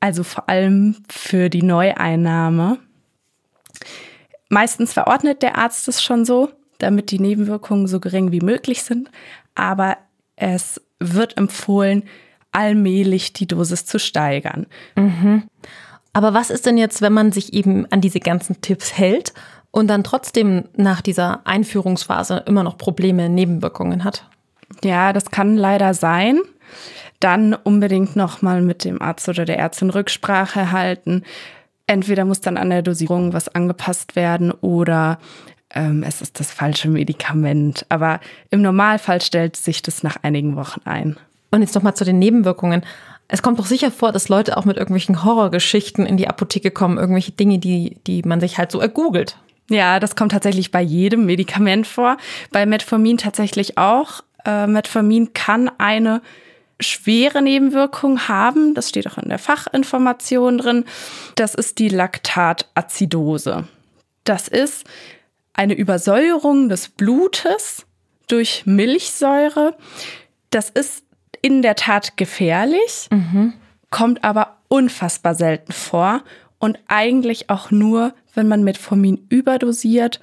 Also 0.00 0.22
vor 0.22 0.48
allem 0.48 0.96
für 1.08 1.48
die 1.48 1.62
Neueinnahme. 1.62 2.78
Meistens 4.48 4.92
verordnet 4.92 5.42
der 5.42 5.56
Arzt 5.56 5.88
es 5.88 6.02
schon 6.02 6.24
so, 6.24 6.50
damit 6.78 7.10
die 7.10 7.18
Nebenwirkungen 7.18 7.86
so 7.86 8.00
gering 8.00 8.32
wie 8.32 8.40
möglich 8.40 8.82
sind. 8.82 9.10
Aber 9.54 9.96
es 10.36 10.80
wird 11.00 11.36
empfohlen, 11.36 12.04
allmählich 12.52 13.32
die 13.32 13.46
Dosis 13.46 13.84
zu 13.84 13.98
steigern. 13.98 14.66
Mhm. 14.96 15.44
Aber 16.12 16.32
was 16.32 16.48
ist 16.48 16.64
denn 16.64 16.78
jetzt, 16.78 17.02
wenn 17.02 17.12
man 17.12 17.32
sich 17.32 17.52
eben 17.52 17.84
an 17.92 18.00
diese 18.00 18.20
ganzen 18.20 18.62
Tipps 18.62 18.96
hält 18.96 19.34
und 19.70 19.88
dann 19.88 20.04
trotzdem 20.04 20.64
nach 20.74 21.02
dieser 21.02 21.46
Einführungsphase 21.46 22.44
immer 22.46 22.62
noch 22.62 22.78
Probleme, 22.78 23.28
Nebenwirkungen 23.28 24.04
hat? 24.04 24.26
Ja, 24.82 25.12
das 25.12 25.30
kann 25.30 25.56
leider 25.56 25.92
sein. 25.92 26.40
Dann 27.20 27.54
unbedingt 27.54 28.16
nochmal 28.16 28.62
mit 28.62 28.84
dem 28.84 29.00
Arzt 29.02 29.28
oder 29.28 29.44
der 29.44 29.58
Ärztin 29.58 29.90
Rücksprache 29.90 30.72
halten. 30.72 31.22
Entweder 31.86 32.24
muss 32.24 32.40
dann 32.40 32.56
an 32.56 32.70
der 32.70 32.82
Dosierung 32.82 33.32
was 33.32 33.48
angepasst 33.48 34.16
werden 34.16 34.50
oder 34.50 35.18
ähm, 35.76 36.02
es 36.02 36.22
ist 36.22 36.40
das 36.40 36.50
falsche 36.50 36.88
Medikament. 36.88 37.86
Aber 37.88 38.20
im 38.50 38.62
Normalfall 38.62 39.20
stellt 39.20 39.56
sich 39.56 39.82
das 39.82 40.02
nach 40.02 40.16
einigen 40.22 40.56
Wochen 40.56 40.80
ein. 40.84 41.16
Und 41.50 41.60
jetzt 41.60 41.74
nochmal 41.74 41.94
zu 41.94 42.04
den 42.04 42.18
Nebenwirkungen. 42.18 42.84
Es 43.28 43.42
kommt 43.42 43.58
doch 43.58 43.66
sicher 43.66 43.90
vor, 43.90 44.12
dass 44.12 44.28
Leute 44.28 44.56
auch 44.56 44.64
mit 44.64 44.76
irgendwelchen 44.76 45.24
Horrorgeschichten 45.24 46.06
in 46.06 46.16
die 46.16 46.28
Apotheke 46.28 46.70
kommen, 46.70 46.96
irgendwelche 46.96 47.32
Dinge, 47.32 47.58
die, 47.58 47.98
die 48.06 48.22
man 48.22 48.40
sich 48.40 48.58
halt 48.58 48.70
so 48.72 48.80
ergoogelt. 48.80 49.36
Ja, 49.68 49.98
das 49.98 50.16
kommt 50.16 50.32
tatsächlich 50.32 50.70
bei 50.70 50.80
jedem 50.80 51.26
Medikament 51.26 51.86
vor. 51.86 52.16
Bei 52.52 52.66
Metformin 52.66 53.18
tatsächlich 53.18 53.78
auch. 53.78 54.22
Äh, 54.44 54.66
Metformin 54.68 55.32
kann 55.34 55.70
eine 55.78 56.22
schwere 56.78 57.42
Nebenwirkung 57.42 58.28
haben. 58.28 58.74
Das 58.74 58.88
steht 58.88 59.10
auch 59.10 59.18
in 59.18 59.28
der 59.28 59.38
Fachinformation 59.38 60.58
drin. 60.58 60.84
Das 61.34 61.54
ist 61.54 61.78
die 61.78 61.88
Laktatazidose. 61.88 63.66
Das 64.22 64.46
ist 64.46 64.84
eine 65.56 65.74
Übersäuerung 65.74 66.68
des 66.68 66.88
Blutes 66.88 67.86
durch 68.28 68.64
Milchsäure. 68.66 69.76
Das 70.50 70.70
ist 70.70 71.04
in 71.42 71.62
der 71.62 71.74
Tat 71.74 72.16
gefährlich, 72.16 73.08
mhm. 73.10 73.54
kommt 73.90 74.24
aber 74.24 74.58
unfassbar 74.68 75.34
selten 75.34 75.72
vor 75.72 76.22
und 76.58 76.78
eigentlich 76.88 77.50
auch 77.50 77.70
nur, 77.70 78.14
wenn 78.34 78.48
man 78.48 78.64
Metformin 78.64 79.26
überdosiert 79.28 80.20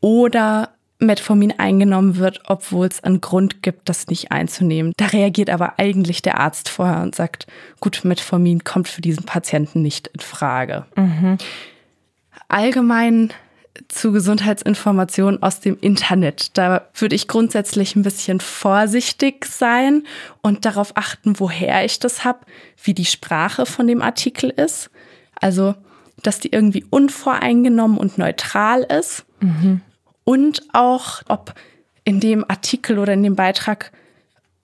oder 0.00 0.70
Metformin 0.98 1.52
eingenommen 1.58 2.16
wird, 2.16 2.40
obwohl 2.46 2.86
es 2.86 3.02
einen 3.02 3.20
Grund 3.20 3.62
gibt, 3.62 3.88
das 3.88 4.06
nicht 4.06 4.30
einzunehmen. 4.30 4.92
Da 4.96 5.06
reagiert 5.06 5.50
aber 5.50 5.78
eigentlich 5.78 6.22
der 6.22 6.38
Arzt 6.38 6.68
vorher 6.68 7.02
und 7.02 7.14
sagt, 7.14 7.46
gut, 7.80 8.04
Metformin 8.04 8.64
kommt 8.64 8.88
für 8.88 9.00
diesen 9.00 9.24
Patienten 9.24 9.82
nicht 9.82 10.08
in 10.08 10.20
Frage. 10.20 10.86
Mhm. 10.96 11.38
Allgemein 12.48 13.32
zu 13.88 14.12
Gesundheitsinformationen 14.12 15.42
aus 15.42 15.60
dem 15.60 15.78
Internet. 15.80 16.56
Da 16.58 16.88
würde 16.94 17.14
ich 17.14 17.28
grundsätzlich 17.28 17.96
ein 17.96 18.02
bisschen 18.02 18.40
vorsichtig 18.40 19.46
sein 19.46 20.04
und 20.42 20.64
darauf 20.64 20.96
achten, 20.96 21.38
woher 21.40 21.84
ich 21.84 21.98
das 21.98 22.24
habe, 22.24 22.40
wie 22.82 22.94
die 22.94 23.06
Sprache 23.06 23.64
von 23.64 23.86
dem 23.86 24.02
Artikel 24.02 24.50
ist. 24.50 24.90
Also, 25.40 25.74
dass 26.22 26.38
die 26.38 26.52
irgendwie 26.52 26.84
unvoreingenommen 26.90 27.96
und 27.96 28.18
neutral 28.18 28.82
ist. 28.82 29.24
Mhm. 29.40 29.80
Und 30.24 30.62
auch, 30.72 31.22
ob 31.28 31.54
in 32.04 32.20
dem 32.20 32.44
Artikel 32.48 32.98
oder 32.98 33.14
in 33.14 33.22
dem 33.22 33.36
Beitrag 33.36 33.90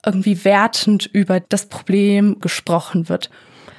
irgendwie 0.05 0.45
wertend 0.45 1.07
über 1.07 1.39
das 1.39 1.65
Problem 1.65 2.39
gesprochen 2.39 3.09
wird. 3.09 3.29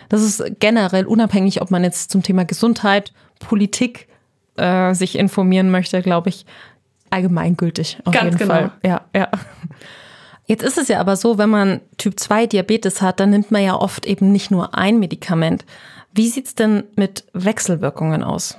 Das 0.09 0.23
ist 0.23 0.43
generell 0.59 1.07
unabhängig, 1.07 1.63
ob 1.63 1.71
man 1.71 1.85
jetzt 1.85 2.11
zum 2.11 2.23
Thema 2.23 2.45
Gesundheit, 2.45 3.13
Politik 3.39 4.09
äh, 4.61 4.95
sich 4.95 5.19
informieren 5.19 5.71
möchte, 5.71 6.03
glaube 6.03 6.29
ich, 6.29 6.47
allgemeingültig. 7.11 7.99
Auf 8.05 8.15
Ganz 8.15 8.25
jeden 8.25 8.39
genau. 8.39 8.55
Fall. 8.55 8.73
Ja, 8.85 9.03
ja. 9.15 9.29
Jetzt 10.47 10.63
ist 10.65 10.79
es 10.79 10.89
ja 10.89 10.99
aber 11.01 11.17
so, 11.17 11.39
wenn 11.39 11.51
man 11.51 11.81
Typ 11.97 12.19
2 12.19 12.47
Diabetes 12.47 13.03
hat, 13.03 13.21
dann 13.21 13.31
nimmt 13.31 13.51
man 13.51 13.63
ja 13.63 13.77
oft 13.77 14.05
eben 14.05 14.33
nicht 14.33 14.51
nur 14.51 14.75
ein 14.75 14.99
Medikament. 14.99 15.65
Wie 16.13 16.29
sieht 16.29 16.47
es 16.47 16.55
denn 16.55 16.85
mit 16.97 17.25
Wechselwirkungen 17.33 18.25
aus? 18.25 18.59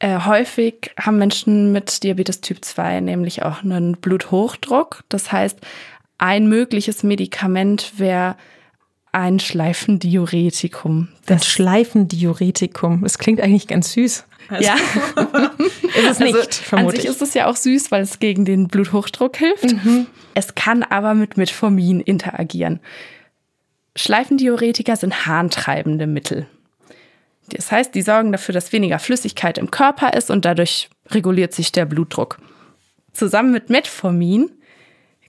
Äh, 0.00 0.20
häufig 0.20 0.90
haben 1.00 1.18
Menschen 1.18 1.72
mit 1.72 2.02
Diabetes 2.02 2.42
Typ 2.42 2.62
2 2.62 3.00
nämlich 3.00 3.42
auch 3.42 3.62
einen 3.62 3.92
Bluthochdruck. 3.96 5.04
Das 5.08 5.32
heißt, 5.32 5.58
ein 6.18 6.46
mögliches 6.46 7.02
Medikament 7.02 7.98
wäre 7.98 8.36
ein 9.12 9.40
Schleifendiuretikum. 9.40 11.08
Das 11.26 11.40
ein 11.40 11.44
Schleifendiuretikum. 11.44 13.02
Das 13.02 13.18
klingt 13.18 13.40
eigentlich 13.40 13.68
ganz 13.68 13.92
süß. 13.92 14.26
Also, 14.48 14.64
ja. 14.64 14.74
ist 15.94 16.10
es 16.10 16.18
nicht, 16.18 16.34
also, 16.34 16.62
vermutlich. 16.62 17.00
An 17.00 17.02
sich 17.02 17.10
ist 17.10 17.22
es 17.22 17.34
ja 17.34 17.46
auch 17.46 17.56
süß, 17.56 17.90
weil 17.90 18.02
es 18.02 18.18
gegen 18.18 18.44
den 18.44 18.68
Bluthochdruck 18.68 19.36
hilft. 19.36 19.72
Mhm. 19.72 20.06
Es 20.34 20.54
kann 20.54 20.82
aber 20.82 21.14
mit 21.14 21.36
Metformin 21.36 22.00
interagieren. 22.00 22.80
Schleifendiuretika 23.96 24.96
sind 24.96 25.26
harntreibende 25.26 26.06
Mittel. 26.06 26.46
Das 27.48 27.70
heißt, 27.70 27.94
die 27.94 28.02
sorgen 28.02 28.32
dafür, 28.32 28.52
dass 28.52 28.72
weniger 28.72 28.98
Flüssigkeit 28.98 29.58
im 29.58 29.70
Körper 29.70 30.14
ist 30.14 30.30
und 30.30 30.44
dadurch 30.44 30.88
reguliert 31.10 31.52
sich 31.52 31.72
der 31.72 31.84
Blutdruck. 31.84 32.38
Zusammen 33.12 33.52
mit 33.52 33.70
Metformin 33.70 34.50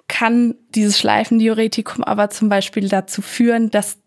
kann 0.08 0.56
dieses 0.70 1.00
Schleifendiuretikum 1.00 2.04
aber 2.04 2.30
zum 2.30 2.50
Beispiel 2.50 2.88
dazu 2.88 3.22
führen, 3.22 3.70
dass 3.70 3.98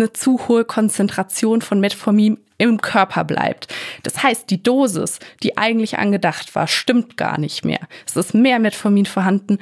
eine 0.00 0.12
zu 0.12 0.48
hohe 0.48 0.64
Konzentration 0.64 1.62
von 1.62 1.78
Metformin 1.78 2.38
im 2.58 2.80
Körper 2.80 3.24
bleibt. 3.24 3.68
Das 4.02 4.22
heißt, 4.22 4.50
die 4.50 4.62
Dosis, 4.62 5.18
die 5.42 5.56
eigentlich 5.56 5.98
angedacht 5.98 6.54
war, 6.54 6.66
stimmt 6.66 7.16
gar 7.16 7.38
nicht 7.38 7.64
mehr. 7.64 7.80
Es 8.06 8.16
ist 8.16 8.34
mehr 8.34 8.58
Metformin 8.58 9.06
vorhanden, 9.06 9.58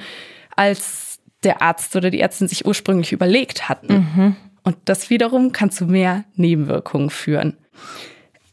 als 0.55 1.19
der 1.43 1.61
Arzt 1.61 1.95
oder 1.95 2.09
die 2.09 2.19
Ärztin 2.19 2.47
sich 2.47 2.65
ursprünglich 2.65 3.11
überlegt 3.11 3.69
hatten. 3.69 3.93
Mhm. 3.93 4.35
Und 4.63 4.77
das 4.85 5.09
wiederum 5.09 5.51
kann 5.51 5.71
zu 5.71 5.85
mehr 5.85 6.25
Nebenwirkungen 6.35 7.09
führen. 7.09 7.57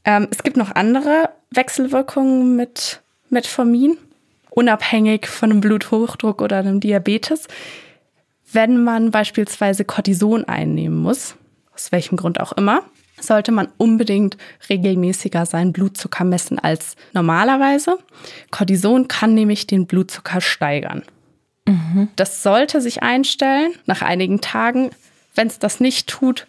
Ähm, 0.05 0.29
es 0.31 0.43
gibt 0.43 0.57
noch 0.57 0.75
andere 0.75 1.31
Wechselwirkungen 1.51 2.55
mit 2.55 3.03
Metformin, 3.29 3.99
unabhängig 4.51 5.27
von 5.27 5.51
einem 5.51 5.61
Bluthochdruck 5.61 6.41
oder 6.41 6.59
einem 6.59 6.79
Diabetes. 6.79 7.49
Wenn 8.53 8.85
man 8.85 9.11
beispielsweise 9.11 9.85
Cortison 9.85 10.45
einnehmen 10.45 10.99
muss, 10.99 11.35
aus 11.77 11.93
welchem 11.93 12.17
Grund 12.17 12.41
auch 12.41 12.53
immer, 12.53 12.83
sollte 13.21 13.53
man 13.53 13.69
unbedingt 13.79 14.37
regelmäßiger 14.69 15.47
seinen 15.47 15.73
Blutzucker 15.73 16.25
messen 16.25 16.59
als 16.59 16.97
normalerweise. 17.13 17.99
Cortison 18.51 19.09
kann 19.09 19.35
nämlich 19.35 19.67
den 19.67 19.87
Blutzucker 19.87 20.41
steigern. 20.41 21.03
Mhm. 21.67 22.09
Das 22.17 22.43
sollte 22.43 22.81
sich 22.81 23.03
einstellen 23.03 23.73
nach 23.87 24.03
einigen 24.03 24.41
Tagen. 24.41 24.91
Wenn 25.35 25.49
es 25.49 25.59
das 25.59 25.81
nicht 25.81 26.09
tut, 26.09 26.47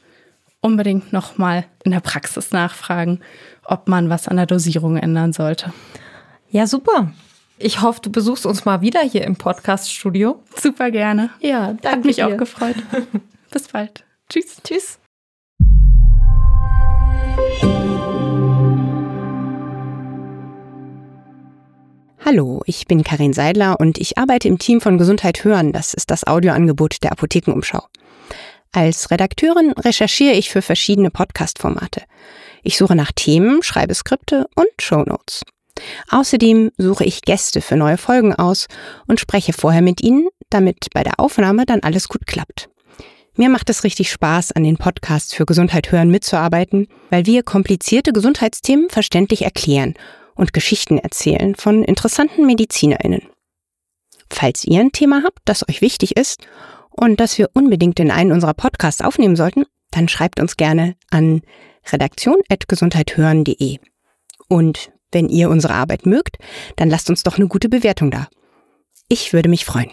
unbedingt 0.62 1.14
nochmal 1.14 1.66
in 1.84 1.92
der 1.92 2.00
Praxis 2.00 2.52
nachfragen, 2.52 3.22
ob 3.64 3.88
man 3.88 4.10
was 4.10 4.28
an 4.28 4.38
der 4.38 4.46
Dosierung 4.46 4.98
ändern 4.98 5.34
sollte. 5.34 5.74
Ja, 6.50 6.68
super. 6.68 7.12
Ich 7.60 7.82
hoffe, 7.82 8.02
du 8.02 8.12
besuchst 8.12 8.46
uns 8.46 8.66
mal 8.66 8.82
wieder 8.82 9.02
hier 9.02 9.24
im 9.24 9.36
Podcast-Studio. 9.36 10.44
Super 10.56 10.92
gerne. 10.92 11.32
Ja, 11.40 11.74
danke 11.74 11.90
Hat 11.90 12.06
mich 12.06 12.16
dir. 12.18 12.28
auch 12.28 12.38
gefreut. 12.38 12.76
Bis 13.52 13.68
bald. 13.70 14.04
Tschüss. 14.30 14.58
Tschüss. 14.64 15.00
Hallo, 22.28 22.62
ich 22.66 22.88
bin 22.88 23.06
Karin 23.06 23.32
Seidler 23.32 23.80
und 23.80 23.98
ich 24.00 24.18
arbeite 24.18 24.50
im 24.50 24.60
Team 24.60 24.82
von 24.82 24.98
Gesundheit 24.98 25.46
hören. 25.46 25.72
Das 25.72 25.94
ist 25.94 26.12
das 26.12 26.28
Audioangebot 26.28 27.02
der 27.02 27.14
Apothekenumschau. 27.14 27.88
Als 28.74 29.12
Redakteurin 29.12 29.72
recherchiere 29.72 30.34
ich 30.34 30.50
für 30.50 30.62
verschiedene 30.62 31.10
Podcast-Formate. 31.10 32.02
Ich 32.64 32.78
suche 32.78 32.96
nach 32.98 33.14
Themen, 33.16 33.64
schreibe 33.64 33.96
Skripte 33.96 34.46
und 34.56 34.68
Shownotes. 34.82 35.44
Außerdem 36.10 36.72
suche 36.78 37.06
ich 37.06 37.22
Gäste 37.22 37.62
für 37.62 37.78
neue 37.78 37.98
Folgen 37.98 38.36
aus 38.36 38.68
und 39.08 39.22
spreche 39.22 39.54
vorher 39.54 39.82
mit 39.82 40.04
ihnen, 40.04 40.28
damit 40.50 40.88
bei 40.94 41.04
der 41.04 41.22
Aufnahme 41.22 41.66
dann 41.66 41.80
alles 41.80 42.10
gut 42.10 42.28
klappt. 42.28 42.68
Mir 43.40 43.50
macht 43.50 43.70
es 43.70 43.84
richtig 43.84 44.12
Spaß, 44.12 44.54
an 44.54 44.64
den 44.64 44.78
Podcasts 44.78 45.32
für 45.32 45.46
Gesundheit 45.46 45.92
hören 45.92 46.10
mitzuarbeiten, 46.10 46.88
weil 47.12 47.28
wir 47.28 47.44
komplizierte 47.44 48.12
Gesundheitsthemen 48.12 48.90
verständlich 48.90 49.44
erklären 49.44 49.94
und 50.34 50.54
Geschichten 50.54 50.98
erzählen 50.98 51.54
von 51.54 51.84
interessanten 51.84 52.48
MedizinerInnen. 52.48 53.22
Falls 54.32 54.66
ihr 54.66 54.80
ein 54.80 54.92
Thema 54.92 55.22
habt, 55.24 55.40
das 55.46 55.70
euch 55.70 55.82
wichtig 55.82 56.18
ist 56.18 56.48
und 56.90 57.20
das 57.20 57.38
wir 57.38 57.52
unbedingt 57.54 58.00
in 58.00 58.10
einen 58.10 58.32
unserer 58.32 58.56
Podcasts 58.56 59.02
aufnehmen 59.02 59.36
sollten, 59.36 59.66
dann 59.92 60.08
schreibt 60.08 60.40
uns 60.40 60.58
gerne 60.58 60.96
an 61.12 61.42
redaktion.gesundheithören.de. 61.92 63.78
Und 64.50 64.92
wenn 65.12 65.30
ihr 65.30 65.52
unsere 65.52 65.76
Arbeit 65.76 66.08
mögt, 66.08 66.38
dann 66.76 66.90
lasst 66.90 67.12
uns 67.12 67.22
doch 67.22 67.38
eine 67.38 67.48
gute 67.48 67.70
Bewertung 67.70 68.10
da. 68.10 68.28
Ich 69.10 69.32
würde 69.32 69.48
mich 69.48 69.64
freuen. 69.64 69.92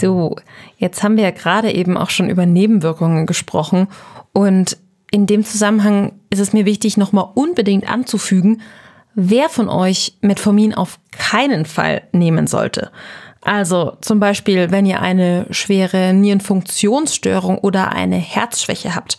So, 0.00 0.36
jetzt 0.78 1.02
haben 1.02 1.16
wir 1.16 1.24
ja 1.24 1.30
gerade 1.30 1.72
eben 1.72 1.96
auch 1.96 2.10
schon 2.10 2.30
über 2.30 2.46
Nebenwirkungen 2.46 3.26
gesprochen 3.26 3.88
und 4.32 4.76
in 5.10 5.26
dem 5.26 5.44
Zusammenhang 5.44 6.12
ist 6.30 6.38
es 6.38 6.52
mir 6.52 6.66
wichtig, 6.66 6.96
nochmal 6.96 7.28
unbedingt 7.34 7.90
anzufügen, 7.90 8.62
wer 9.14 9.48
von 9.48 9.68
euch 9.68 10.16
Metformin 10.20 10.74
auf 10.74 10.98
keinen 11.10 11.66
Fall 11.66 12.02
nehmen 12.12 12.46
sollte. 12.46 12.90
Also 13.42 13.96
zum 14.00 14.20
Beispiel, 14.20 14.70
wenn 14.70 14.86
ihr 14.86 15.00
eine 15.00 15.46
schwere 15.50 16.12
Nierenfunktionsstörung 16.12 17.58
oder 17.58 17.92
eine 17.92 18.16
Herzschwäche 18.16 18.94
habt 18.94 19.18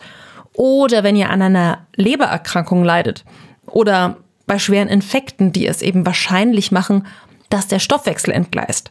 oder 0.54 1.02
wenn 1.02 1.16
ihr 1.16 1.30
an 1.30 1.42
einer 1.42 1.86
Lebererkrankung 1.96 2.84
leidet 2.84 3.24
oder 3.66 4.16
bei 4.46 4.58
schweren 4.58 4.88
Infekten, 4.88 5.52
die 5.52 5.66
es 5.66 5.82
eben 5.82 6.06
wahrscheinlich 6.06 6.72
machen, 6.72 7.06
dass 7.48 7.68
der 7.68 7.80
Stoffwechsel 7.80 8.32
entgleist. 8.32 8.90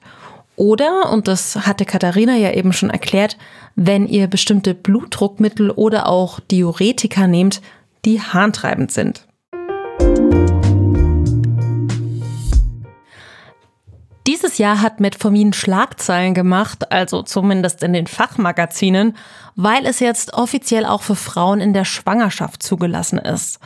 Oder, 0.55 1.11
und 1.11 1.27
das 1.27 1.55
hatte 1.55 1.85
Katharina 1.85 2.35
ja 2.35 2.51
eben 2.51 2.73
schon 2.73 2.89
erklärt, 2.89 3.37
wenn 3.75 4.07
ihr 4.07 4.27
bestimmte 4.27 4.73
Blutdruckmittel 4.73 5.71
oder 5.71 6.07
auch 6.07 6.39
Diuretika 6.39 7.27
nehmt, 7.27 7.61
die 8.05 8.21
harntreibend 8.21 8.91
sind. 8.91 9.25
Dieses 14.27 14.59
Jahr 14.59 14.81
hat 14.81 14.99
Metformin 14.99 15.51
Schlagzeilen 15.51 16.33
gemacht, 16.33 16.91
also 16.91 17.23
zumindest 17.23 17.81
in 17.81 17.93
den 17.93 18.05
Fachmagazinen, 18.05 19.17
weil 19.55 19.85
es 19.85 19.99
jetzt 19.99 20.33
offiziell 20.33 20.85
auch 20.85 21.01
für 21.01 21.15
Frauen 21.15 21.59
in 21.59 21.73
der 21.73 21.85
Schwangerschaft 21.85 22.61
zugelassen 22.61 23.17
ist. 23.17 23.59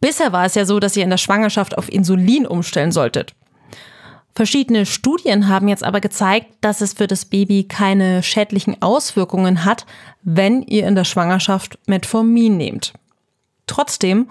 Bisher 0.00 0.32
war 0.32 0.44
es 0.44 0.56
ja 0.56 0.64
so, 0.64 0.80
dass 0.80 0.96
ihr 0.96 1.04
in 1.04 1.10
der 1.10 1.16
Schwangerschaft 1.16 1.78
auf 1.78 1.90
Insulin 1.90 2.46
umstellen 2.46 2.92
solltet. 2.92 3.34
Verschiedene 4.36 4.84
Studien 4.84 5.48
haben 5.48 5.68
jetzt 5.68 5.84
aber 5.84 6.00
gezeigt, 6.00 6.48
dass 6.60 6.80
es 6.80 6.94
für 6.94 7.06
das 7.06 7.24
Baby 7.24 7.64
keine 7.64 8.22
schädlichen 8.24 8.82
Auswirkungen 8.82 9.64
hat, 9.64 9.86
wenn 10.22 10.62
ihr 10.62 10.88
in 10.88 10.96
der 10.96 11.04
Schwangerschaft 11.04 11.78
Metformin 11.86 12.56
nehmt. 12.56 12.94
Trotzdem, 13.68 14.28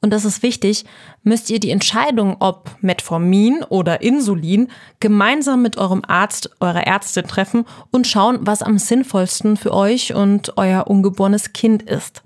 und 0.00 0.10
das 0.10 0.24
ist 0.24 0.42
wichtig, 0.42 0.86
müsst 1.22 1.50
ihr 1.50 1.60
die 1.60 1.70
Entscheidung, 1.70 2.36
ob 2.40 2.70
Metformin 2.80 3.62
oder 3.68 4.00
Insulin, 4.00 4.68
gemeinsam 5.00 5.60
mit 5.60 5.76
eurem 5.76 6.02
Arzt, 6.08 6.50
eurer 6.60 6.86
Ärztin 6.86 7.26
treffen 7.26 7.66
und 7.90 8.06
schauen, 8.06 8.38
was 8.40 8.62
am 8.62 8.78
sinnvollsten 8.78 9.58
für 9.58 9.74
euch 9.74 10.14
und 10.14 10.56
euer 10.56 10.86
ungeborenes 10.86 11.52
Kind 11.52 11.82
ist. 11.82 12.22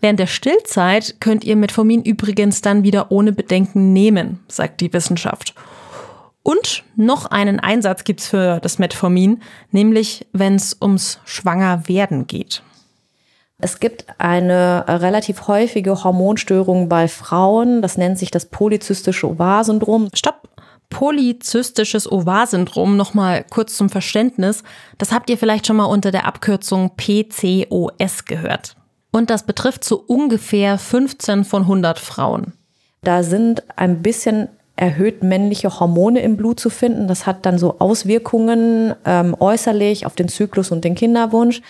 Während 0.00 0.18
der 0.18 0.26
Stillzeit 0.26 1.20
könnt 1.20 1.44
ihr 1.44 1.56
Metformin 1.56 2.02
übrigens 2.02 2.62
dann 2.62 2.84
wieder 2.84 3.12
ohne 3.12 3.32
Bedenken 3.32 3.92
nehmen, 3.92 4.40
sagt 4.48 4.80
die 4.80 4.92
Wissenschaft. 4.94 5.54
Und 6.42 6.82
noch 6.96 7.26
einen 7.26 7.60
Einsatz 7.60 8.04
gibt's 8.04 8.28
für 8.28 8.58
das 8.60 8.78
Metformin, 8.78 9.42
nämlich 9.70 10.26
wenn 10.32 10.56
es 10.56 10.76
ums 10.80 11.20
Schwangerwerden 11.24 12.26
geht. 12.26 12.62
Es 13.58 13.78
gibt 13.78 14.06
eine 14.18 14.84
relativ 14.88 15.46
häufige 15.46 16.02
Hormonstörung 16.02 16.88
bei 16.88 17.06
Frauen, 17.06 17.80
das 17.80 17.96
nennt 17.96 18.18
sich 18.18 18.32
das 18.32 18.46
polyzystische 18.46 19.30
Ovar-Syndrom. 19.30 20.08
Stopp! 20.14 20.48
Polyzystisches 20.90 22.10
Ovar-Syndrom, 22.10 22.96
nochmal 22.96 23.44
kurz 23.48 23.76
zum 23.76 23.88
Verständnis, 23.88 24.62
das 24.98 25.12
habt 25.12 25.30
ihr 25.30 25.38
vielleicht 25.38 25.66
schon 25.66 25.76
mal 25.76 25.84
unter 25.84 26.10
der 26.10 26.26
Abkürzung 26.26 26.90
PCOS 26.96 28.24
gehört. 28.26 28.74
Und 29.12 29.30
das 29.30 29.44
betrifft 29.46 29.84
so 29.84 30.02
ungefähr 30.06 30.76
15 30.76 31.44
von 31.44 31.62
100 31.62 31.98
Frauen. 31.98 32.54
Da 33.02 33.22
sind 33.22 33.62
ein 33.76 34.02
bisschen 34.02 34.48
erhöht 34.76 35.22
männliche 35.22 35.80
Hormone 35.80 36.20
im 36.20 36.36
Blut 36.36 36.58
zu 36.58 36.70
finden. 36.70 37.08
Das 37.08 37.26
hat 37.26 37.44
dann 37.44 37.58
so 37.58 37.76
Auswirkungen 37.78 38.94
ähm, 39.04 39.36
äußerlich 39.38 40.06
auf 40.06 40.14
den 40.14 40.28
Zyklus 40.28 40.70
und 40.70 40.84
den 40.84 40.94
Kinderwunsch. 40.94 41.60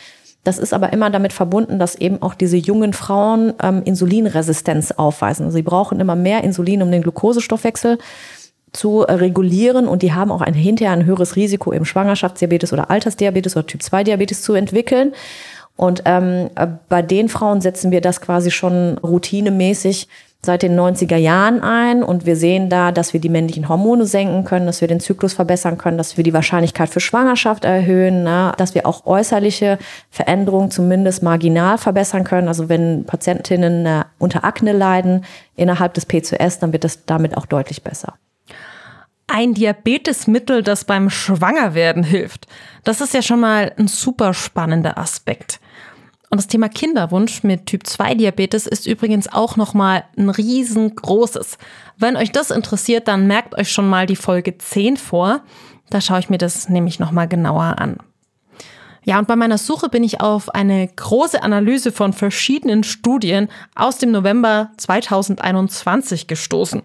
Das 0.45 0.59
ist 0.59 0.75
aber 0.75 0.93
immer 0.93 1.11
damit 1.11 1.33
verbunden, 1.33 1.79
dass 1.79 1.95
eben 1.95 2.21
auch 2.21 2.35
diese 2.35 2.57
jungen 2.57 2.93
Frauen 2.93 3.55
ähm, 3.63 3.83
Insulinresistenz 3.85 4.93
aufweisen. 4.93 5.51
Sie 5.51 5.63
brauchen 5.63 6.01
immer 6.01 6.17
mehr 6.17 6.43
Insulin, 6.43 6.83
um 6.83 6.91
den 6.91 7.03
Glukosestoffwechsel 7.03 7.99
zu 8.73 9.03
äh, 9.03 9.13
regulieren 9.13 9.87
und 9.87 10.03
die 10.03 10.13
haben 10.13 10.33
auch 10.33 10.41
ein 10.41 10.55
hinterher 10.55 10.93
ein 10.93 11.05
höheres 11.05 11.37
Risiko, 11.37 11.73
eben 11.73 11.85
Schwangerschaftsdiabetes 11.85 12.73
oder 12.73 12.91
Altersdiabetes 12.91 13.57
oder 13.57 13.67
Typ-2-Diabetes 13.67 14.43
zu 14.43 14.55
entwickeln. 14.55 15.13
Und 15.77 16.03
ähm, 16.07 16.51
äh, 16.55 16.67
bei 16.89 17.03
den 17.03 17.29
Frauen 17.29 17.61
setzen 17.61 17.91
wir 17.91 18.01
das 18.01 18.21
quasi 18.21 18.51
schon 18.51 18.99
routinemäßig 18.99 20.09
seit 20.45 20.63
den 20.63 20.79
90er 20.79 21.17
Jahren 21.17 21.63
ein 21.63 22.03
und 22.03 22.27
wir 22.27 22.35
sehen 22.35 22.69
da, 22.69 22.91
dass 22.91 23.13
wir 23.13 23.21
die 23.21 23.29
männlichen 23.29 23.69
Hormone 23.69 24.07
senken 24.07 24.45
können, 24.45 24.67
dass 24.67 24.81
wir 24.81 24.89
den 24.89 24.99
Zyklus 24.99 25.35
verbessern 25.35 25.79
können, 25.79 25.99
dass 25.99 26.17
wir 26.17 26.25
die 26.25 26.35
Wahrscheinlichkeit 26.35 26.89
für 26.89 26.99
Schwangerschaft 26.99 27.65
erhöhen, 27.65 28.25
ne? 28.25 28.53
dass 28.57 28.75
wir 28.75 28.85
auch 28.85 29.07
äußerliche 29.07 29.79
Veränderungen 30.11 30.73
zumindest 30.73 31.23
marginal 31.23 31.79
verbessern 31.79 32.25
können. 32.25 32.49
Also 32.49 32.69
wenn 32.69 33.05
Patientinnen 33.05 33.87
äh, 33.87 34.05
unter 34.19 34.43
Akne 34.43 34.73
leiden 34.73 35.25
innerhalb 35.55 35.95
des 35.95 36.07
PCOS, 36.07 36.59
dann 36.59 36.73
wird 36.73 36.85
es 36.85 37.07
damit 37.07 37.37
auch 37.37 37.47
deutlich 37.47 37.85
besser. 37.85 38.15
Ein 39.29 39.55
Diabetesmittel, 39.55 40.65
das 40.65 40.85
beim 40.85 41.09
Schwangerwerden 41.09 42.03
hilft. 42.03 42.49
Das 42.83 43.01
ist 43.01 43.15
ja 43.15 43.23
schon 43.23 43.39
mal 43.39 43.73
ein 43.79 43.87
super 43.87 44.35
spannender 44.35 44.99
Aspekt. 44.99 45.61
Und 46.33 46.39
das 46.39 46.47
Thema 46.47 46.71
Kinderwunsch 46.71 47.43
mit 47.43 47.67
Typ 47.67 47.87
2 47.87 48.15
Diabetes 48.15 48.67
ist 48.67 48.87
übrigens 48.87 49.31
auch 49.31 49.59
nochmal 49.59 50.05
ein 50.17 50.31
riesengroßes. 50.31 51.59
Wenn 51.99 52.17
euch 52.17 52.33
das 52.33 52.51
interessiert, 52.51 53.07
dann 53.07 53.27
merkt 53.27 53.55
euch 53.55 53.71
schon 53.71 53.87
mal 53.87 54.07
die 54.07 54.17
Folge 54.17 54.57
10 54.57 54.97
vor. 54.97 55.43
Da 55.91 56.01
schaue 56.01 56.21
ich 56.21 56.31
mir 56.31 56.39
das 56.39 56.71
nämlich 56.71 56.99
nochmal 56.99 57.29
genauer 57.29 57.75
an. 57.77 57.99
Ja, 59.05 59.19
und 59.19 59.29
bei 59.29 59.37
meiner 59.37 59.59
Suche 59.59 59.91
bin 59.91 60.03
ich 60.05 60.23
auf 60.23 60.49
eine 60.55 60.89
große 60.89 61.43
Analyse 61.43 61.93
von 61.93 62.15
verschiedenen 62.15 62.83
Studien 62.83 63.49
aus 63.75 63.99
dem 63.99 64.11
November 64.11 64.71
2021 64.79 66.29
gestoßen. 66.29 66.81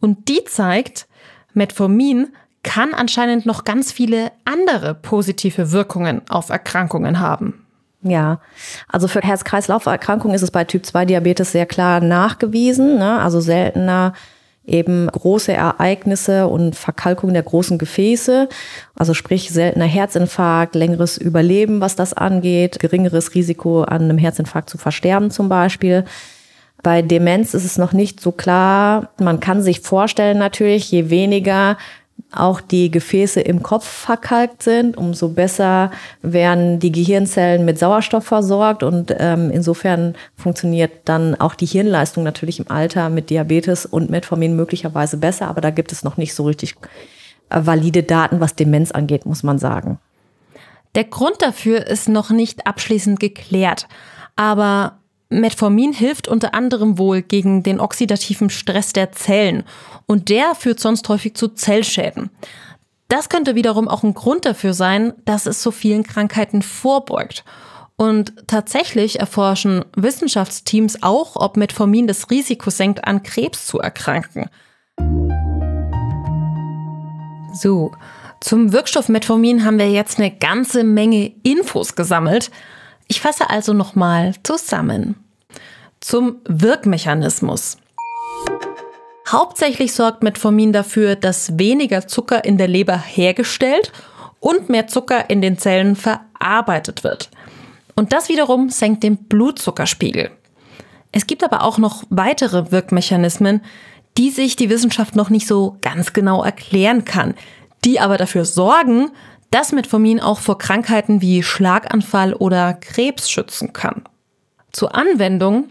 Und 0.00 0.28
die 0.28 0.44
zeigt, 0.44 1.06
Metformin 1.54 2.28
kann 2.62 2.92
anscheinend 2.92 3.46
noch 3.46 3.64
ganz 3.64 3.90
viele 3.90 4.32
andere 4.44 4.94
positive 4.94 5.72
Wirkungen 5.72 6.20
auf 6.28 6.50
Erkrankungen 6.50 7.20
haben. 7.20 7.65
Ja, 8.08 8.40
also 8.88 9.08
für 9.08 9.20
Herz-Kreislauf-Erkrankungen 9.20 10.34
ist 10.34 10.42
es 10.42 10.50
bei 10.50 10.64
Typ-2-Diabetes 10.64 11.52
sehr 11.52 11.66
klar 11.66 12.00
nachgewiesen. 12.00 12.98
Ne? 12.98 13.18
Also 13.20 13.40
seltener 13.40 14.12
eben 14.66 15.06
große 15.06 15.52
Ereignisse 15.52 16.48
und 16.48 16.74
Verkalkung 16.74 17.32
der 17.32 17.42
großen 17.42 17.78
Gefäße, 17.78 18.48
also 18.96 19.14
sprich 19.14 19.50
seltener 19.50 19.84
Herzinfarkt, 19.84 20.74
längeres 20.74 21.18
Überleben, 21.18 21.80
was 21.80 21.94
das 21.96 22.12
angeht, 22.12 22.80
geringeres 22.80 23.34
Risiko 23.34 23.82
an 23.82 24.02
einem 24.02 24.18
Herzinfarkt 24.18 24.68
zu 24.68 24.78
versterben 24.78 25.30
zum 25.30 25.48
Beispiel. 25.48 26.04
Bei 26.82 27.02
Demenz 27.02 27.54
ist 27.54 27.64
es 27.64 27.78
noch 27.78 27.92
nicht 27.92 28.20
so 28.20 28.32
klar. 28.32 29.10
Man 29.18 29.40
kann 29.40 29.62
sich 29.62 29.80
vorstellen 29.80 30.38
natürlich, 30.38 30.90
je 30.90 31.10
weniger 31.10 31.78
auch 32.32 32.60
die 32.60 32.90
Gefäße 32.90 33.40
im 33.40 33.62
Kopf 33.62 33.86
verkalkt 33.86 34.62
sind, 34.62 34.96
umso 34.96 35.28
besser 35.28 35.90
werden 36.22 36.78
die 36.80 36.92
Gehirnzellen 36.92 37.64
mit 37.64 37.78
Sauerstoff 37.78 38.24
versorgt 38.24 38.82
und 38.82 39.14
ähm, 39.18 39.50
insofern 39.50 40.14
funktioniert 40.36 40.92
dann 41.04 41.34
auch 41.34 41.54
die 41.54 41.66
Hirnleistung 41.66 42.24
natürlich 42.24 42.58
im 42.58 42.70
Alter 42.70 43.10
mit 43.10 43.30
Diabetes 43.30 43.86
und 43.86 44.10
Metformin 44.10 44.56
möglicherweise 44.56 45.16
besser, 45.16 45.48
aber 45.48 45.60
da 45.60 45.70
gibt 45.70 45.92
es 45.92 46.04
noch 46.04 46.16
nicht 46.16 46.34
so 46.34 46.44
richtig 46.44 46.74
äh, 47.48 47.60
valide 47.62 48.02
Daten, 48.02 48.40
was 48.40 48.56
Demenz 48.56 48.90
angeht, 48.90 49.24
muss 49.24 49.42
man 49.42 49.58
sagen. 49.58 49.98
Der 50.94 51.04
Grund 51.04 51.36
dafür 51.40 51.86
ist 51.86 52.08
noch 52.08 52.30
nicht 52.30 52.66
abschließend 52.66 53.20
geklärt, 53.20 53.86
aber 54.34 54.98
Metformin 55.28 55.92
hilft 55.92 56.28
unter 56.28 56.54
anderem 56.54 56.98
wohl 56.98 57.22
gegen 57.22 57.62
den 57.62 57.80
oxidativen 57.80 58.48
Stress 58.48 58.92
der 58.92 59.12
Zellen 59.12 59.64
und 60.06 60.28
der 60.28 60.54
führt 60.54 60.78
sonst 60.78 61.08
häufig 61.08 61.34
zu 61.34 61.48
Zellschäden. 61.48 62.30
Das 63.08 63.28
könnte 63.28 63.54
wiederum 63.54 63.88
auch 63.88 64.02
ein 64.02 64.14
Grund 64.14 64.44
dafür 64.44 64.74
sein, 64.74 65.12
dass 65.24 65.46
es 65.46 65.62
so 65.62 65.70
vielen 65.70 66.02
Krankheiten 66.02 66.62
vorbeugt. 66.62 67.44
Und 67.96 68.34
tatsächlich 68.46 69.20
erforschen 69.20 69.84
Wissenschaftsteams 69.96 71.02
auch, 71.02 71.36
ob 71.36 71.56
Metformin 71.56 72.06
das 72.06 72.30
Risiko 72.30 72.68
senkt, 72.70 73.06
an 73.06 73.22
Krebs 73.22 73.66
zu 73.66 73.78
erkranken. 73.78 74.50
So, 77.54 77.92
zum 78.40 78.72
Wirkstoff 78.72 79.08
Metformin 79.08 79.64
haben 79.64 79.78
wir 79.78 79.90
jetzt 79.90 80.18
eine 80.18 80.30
ganze 80.30 80.84
Menge 80.84 81.32
Infos 81.42 81.94
gesammelt. 81.94 82.50
Ich 83.08 83.20
fasse 83.20 83.50
also 83.50 83.72
nochmal 83.72 84.34
zusammen. 84.42 85.16
Zum 86.00 86.36
Wirkmechanismus. 86.44 87.78
Hauptsächlich 89.28 89.92
sorgt 89.92 90.22
Metformin 90.22 90.72
dafür, 90.72 91.16
dass 91.16 91.58
weniger 91.58 92.06
Zucker 92.06 92.44
in 92.44 92.58
der 92.58 92.68
Leber 92.68 92.98
hergestellt 92.98 93.92
und 94.40 94.68
mehr 94.68 94.86
Zucker 94.86 95.30
in 95.30 95.40
den 95.40 95.58
Zellen 95.58 95.96
verarbeitet 95.96 97.02
wird. 97.02 97.30
Und 97.96 98.12
das 98.12 98.28
wiederum 98.28 98.70
senkt 98.70 99.02
den 99.02 99.16
Blutzuckerspiegel. 99.16 100.30
Es 101.12 101.26
gibt 101.26 101.42
aber 101.42 101.62
auch 101.62 101.78
noch 101.78 102.04
weitere 102.10 102.70
Wirkmechanismen, 102.70 103.62
die 104.18 104.30
sich 104.30 104.56
die 104.56 104.70
Wissenschaft 104.70 105.16
noch 105.16 105.30
nicht 105.30 105.46
so 105.46 105.78
ganz 105.82 106.12
genau 106.12 106.44
erklären 106.44 107.04
kann, 107.04 107.34
die 107.84 108.00
aber 108.00 108.18
dafür 108.18 108.44
sorgen, 108.44 109.10
dass 109.50 109.72
Metformin 109.72 110.20
auch 110.20 110.40
vor 110.40 110.58
Krankheiten 110.58 111.20
wie 111.20 111.42
Schlaganfall 111.42 112.34
oder 112.34 112.74
Krebs 112.74 113.30
schützen 113.30 113.72
kann. 113.72 114.04
Zur 114.72 114.94
Anwendung. 114.94 115.70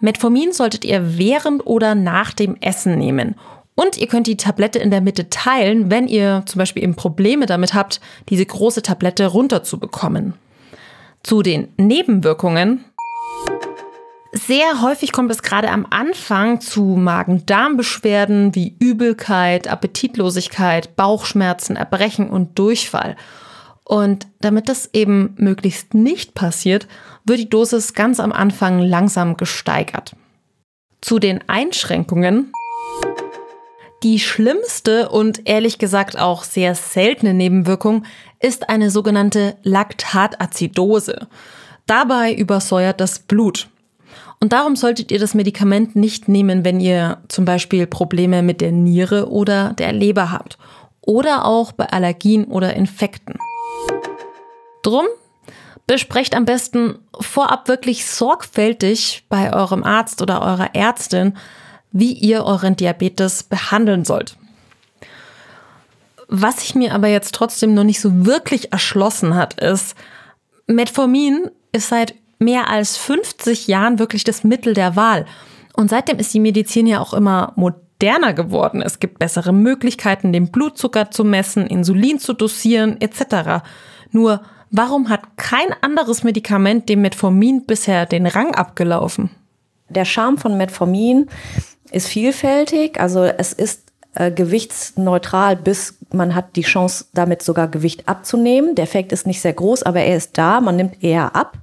Metformin 0.00 0.52
solltet 0.52 0.84
ihr 0.84 1.18
während 1.18 1.66
oder 1.66 1.94
nach 1.94 2.32
dem 2.32 2.56
Essen 2.60 2.96
nehmen. 2.96 3.34
Und 3.74 3.96
ihr 3.96 4.08
könnt 4.08 4.26
die 4.26 4.36
Tablette 4.36 4.78
in 4.78 4.90
der 4.90 5.00
Mitte 5.00 5.30
teilen, 5.30 5.90
wenn 5.90 6.06
ihr 6.06 6.42
zum 6.46 6.58
Beispiel 6.58 6.82
eben 6.82 6.96
Probleme 6.96 7.46
damit 7.46 7.74
habt, 7.74 8.00
diese 8.28 8.44
große 8.44 8.82
Tablette 8.82 9.26
runterzubekommen. 9.26 10.34
Zu 11.22 11.42
den 11.42 11.68
Nebenwirkungen. 11.76 12.84
Sehr 14.32 14.80
häufig 14.80 15.10
kommt 15.10 15.30
es 15.32 15.42
gerade 15.42 15.70
am 15.70 15.86
Anfang 15.90 16.60
zu 16.60 16.82
Magen-Darm-Beschwerden 16.82 18.54
wie 18.54 18.76
Übelkeit, 18.78 19.66
Appetitlosigkeit, 19.66 20.94
Bauchschmerzen, 20.94 21.74
Erbrechen 21.74 22.30
und 22.30 22.56
Durchfall. 22.56 23.16
Und 23.84 24.28
damit 24.40 24.68
das 24.68 24.88
eben 24.92 25.34
möglichst 25.36 25.94
nicht 25.94 26.34
passiert, 26.34 26.86
wird 27.24 27.40
die 27.40 27.50
Dosis 27.50 27.92
ganz 27.92 28.20
am 28.20 28.30
Anfang 28.30 28.78
langsam 28.78 29.36
gesteigert. 29.36 30.14
Zu 31.00 31.18
den 31.18 31.42
Einschränkungen. 31.48 32.52
Die 34.04 34.20
schlimmste 34.20 35.08
und 35.08 35.48
ehrlich 35.48 35.78
gesagt 35.78 36.16
auch 36.16 36.44
sehr 36.44 36.76
seltene 36.76 37.34
Nebenwirkung 37.34 38.04
ist 38.38 38.68
eine 38.68 38.90
sogenannte 38.90 39.56
Laktatazidose. 39.64 41.26
Dabei 41.86 42.32
übersäuert 42.32 43.00
das 43.00 43.18
Blut. 43.18 43.68
Und 44.42 44.54
darum 44.54 44.74
solltet 44.74 45.12
ihr 45.12 45.18
das 45.18 45.34
Medikament 45.34 45.96
nicht 45.96 46.26
nehmen, 46.26 46.64
wenn 46.64 46.80
ihr 46.80 47.18
zum 47.28 47.44
Beispiel 47.44 47.86
Probleme 47.86 48.42
mit 48.42 48.62
der 48.62 48.72
Niere 48.72 49.30
oder 49.30 49.74
der 49.74 49.92
Leber 49.92 50.32
habt. 50.32 50.56
Oder 51.02 51.44
auch 51.44 51.72
bei 51.72 51.86
Allergien 51.86 52.46
oder 52.46 52.74
Infekten. 52.74 53.36
Drum 54.82 55.04
besprecht 55.86 56.34
am 56.34 56.46
besten 56.46 56.98
vorab 57.20 57.68
wirklich 57.68 58.06
sorgfältig 58.06 59.26
bei 59.28 59.52
eurem 59.52 59.84
Arzt 59.84 60.22
oder 60.22 60.40
eurer 60.40 60.74
Ärztin, 60.74 61.36
wie 61.92 62.12
ihr 62.12 62.44
euren 62.44 62.76
Diabetes 62.76 63.42
behandeln 63.42 64.04
sollt. 64.04 64.36
Was 66.28 66.60
sich 66.60 66.74
mir 66.74 66.94
aber 66.94 67.08
jetzt 67.08 67.34
trotzdem 67.34 67.74
noch 67.74 67.84
nicht 67.84 68.00
so 68.00 68.24
wirklich 68.24 68.72
erschlossen 68.72 69.34
hat, 69.34 69.60
ist, 69.60 69.96
Metformin 70.66 71.50
ist 71.72 71.88
seit 71.88 72.14
mehr 72.40 72.68
als 72.68 72.96
50 72.96 73.68
Jahren 73.68 73.98
wirklich 73.98 74.24
das 74.24 74.42
Mittel 74.42 74.74
der 74.74 74.96
Wahl. 74.96 75.26
Und 75.74 75.90
seitdem 75.90 76.18
ist 76.18 76.34
die 76.34 76.40
Medizin 76.40 76.86
ja 76.86 77.00
auch 77.00 77.14
immer 77.14 77.52
moderner 77.54 78.32
geworden. 78.32 78.82
Es 78.82 78.98
gibt 78.98 79.18
bessere 79.18 79.52
Möglichkeiten, 79.52 80.32
den 80.32 80.50
Blutzucker 80.50 81.10
zu 81.10 81.22
messen, 81.22 81.66
Insulin 81.66 82.18
zu 82.18 82.32
dosieren 82.32 83.00
etc. 83.00 83.62
Nur 84.10 84.40
warum 84.70 85.08
hat 85.08 85.36
kein 85.36 85.72
anderes 85.82 86.24
Medikament 86.24 86.88
dem 86.88 87.02
Metformin 87.02 87.66
bisher 87.66 88.06
den 88.06 88.26
Rang 88.26 88.54
abgelaufen? 88.54 89.30
Der 89.88 90.04
Charme 90.04 90.38
von 90.38 90.56
Metformin 90.56 91.28
ist 91.92 92.08
vielfältig. 92.08 92.98
Also 93.00 93.24
es 93.24 93.52
ist 93.52 93.90
äh, 94.14 94.30
gewichtsneutral, 94.30 95.56
bis 95.56 95.98
man 96.12 96.34
hat 96.34 96.56
die 96.56 96.62
Chance, 96.62 97.06
damit 97.12 97.42
sogar 97.42 97.68
Gewicht 97.68 98.08
abzunehmen. 98.08 98.74
Der 98.74 98.84
Effekt 98.84 99.12
ist 99.12 99.26
nicht 99.26 99.40
sehr 99.40 99.52
groß, 99.52 99.82
aber 99.82 100.00
er 100.00 100.16
ist 100.16 100.38
da. 100.38 100.60
Man 100.60 100.76
nimmt 100.76 101.02
eher 101.02 101.36
ab. 101.36 101.58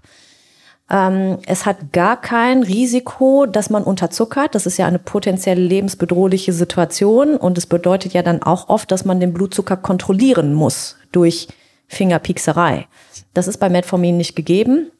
Ähm, 0.89 1.39
es 1.45 1.65
hat 1.65 1.91
gar 1.91 2.19
kein 2.19 2.63
Risiko, 2.63 3.45
dass 3.45 3.69
man 3.69 3.84
unterzuckert. 3.84 4.56
Das 4.56 4.65
ist 4.65 4.78
ja 4.78 4.88
eine 4.88 5.00
potenziell 5.00 5.60
lebensbedrohliche 5.60 6.54
Situation 6.54 7.36
und 7.36 7.58
es 7.58 7.65
bedeutet 7.65 8.13
ja 8.13 8.21
dann 8.21 8.41
auch 8.41 8.69
oft, 8.69 8.91
dass 8.91 9.04
man 9.04 9.19
den 9.19 9.34
Blutzucker 9.34 9.76
kontrollieren 9.76 10.54
muss 10.54 10.95
durch 11.12 11.47
Fingerpiekserei. 11.88 12.88
Das 13.34 13.47
ist 13.47 13.58
bei 13.58 13.69
Metformin 13.69 14.17
nicht 14.17 14.36
gegeben 14.36 14.91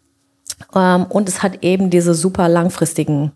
ähm, 0.76 1.06
und 1.08 1.30
es 1.30 1.42
hat 1.42 1.64
eben 1.64 1.90
diese 1.90 2.14
super 2.14 2.50
langfristigen 2.50 3.32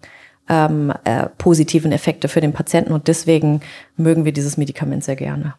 ähm, 0.49 0.91
äh, 1.05 1.27
positiven 1.37 1.93
Effekte 1.93 2.27
für 2.27 2.41
den 2.41 2.51
Patienten 2.51 2.91
und 2.91 3.07
deswegen 3.07 3.61
mögen 3.95 4.25
wir 4.25 4.33
dieses 4.33 4.57
Medikament 4.57 5.03
sehr 5.03 5.15
gerne. 5.15 5.55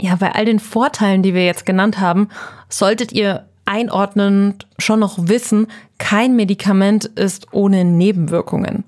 Ja, 0.00 0.16
bei 0.16 0.32
all 0.32 0.44
den 0.44 0.60
Vorteilen, 0.60 1.22
die 1.22 1.34
wir 1.34 1.44
jetzt 1.44 1.66
genannt 1.66 2.00
haben, 2.00 2.28
solltet 2.68 3.12
ihr 3.12 3.48
einordnend 3.68 4.66
schon 4.78 5.00
noch 5.00 5.28
wissen, 5.28 5.68
kein 5.98 6.34
Medikament 6.36 7.04
ist 7.04 7.52
ohne 7.52 7.84
Nebenwirkungen. 7.84 8.84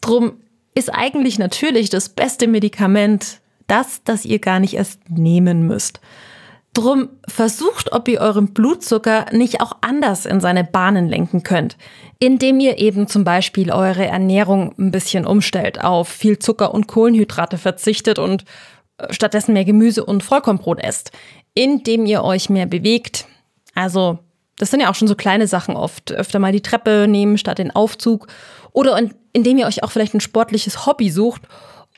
Drum 0.00 0.34
ist 0.74 0.94
eigentlich 0.94 1.38
natürlich 1.38 1.88
das 1.90 2.10
beste 2.10 2.46
Medikament 2.46 3.40
das, 3.66 4.02
das 4.04 4.24
ihr 4.24 4.38
gar 4.38 4.60
nicht 4.60 4.74
erst 4.74 5.00
nehmen 5.10 5.66
müsst. 5.66 6.00
Drum 6.72 7.08
versucht, 7.26 7.92
ob 7.92 8.06
ihr 8.06 8.20
euren 8.20 8.52
Blutzucker 8.52 9.26
nicht 9.32 9.62
auch 9.62 9.72
anders 9.80 10.26
in 10.26 10.40
seine 10.40 10.62
Bahnen 10.62 11.08
lenken 11.08 11.42
könnt, 11.42 11.78
indem 12.18 12.60
ihr 12.60 12.78
eben 12.78 13.08
zum 13.08 13.24
Beispiel 13.24 13.72
eure 13.72 14.04
Ernährung 14.04 14.74
ein 14.78 14.90
bisschen 14.90 15.26
umstellt, 15.26 15.82
auf 15.82 16.08
viel 16.08 16.38
Zucker 16.38 16.74
und 16.74 16.86
Kohlenhydrate 16.86 17.56
verzichtet 17.56 18.18
und 18.18 18.44
äh, 18.98 19.10
stattdessen 19.10 19.54
mehr 19.54 19.64
Gemüse 19.64 20.04
und 20.04 20.22
Vollkornbrot 20.22 20.84
esst, 20.84 21.12
indem 21.54 22.04
ihr 22.04 22.22
euch 22.22 22.50
mehr 22.50 22.66
bewegt, 22.66 23.26
also, 23.76 24.18
das 24.58 24.70
sind 24.70 24.80
ja 24.80 24.90
auch 24.90 24.94
schon 24.94 25.06
so 25.06 25.14
kleine 25.14 25.46
Sachen 25.46 25.76
oft. 25.76 26.10
Öfter 26.10 26.38
mal 26.38 26.52
die 26.52 26.62
Treppe 26.62 27.06
nehmen 27.08 27.38
statt 27.38 27.58
den 27.58 27.70
Aufzug. 27.70 28.26
Oder 28.72 28.98
indem 29.32 29.58
ihr 29.58 29.66
euch 29.66 29.82
auch 29.82 29.90
vielleicht 29.90 30.14
ein 30.14 30.20
sportliches 30.20 30.86
Hobby 30.86 31.10
sucht. 31.10 31.42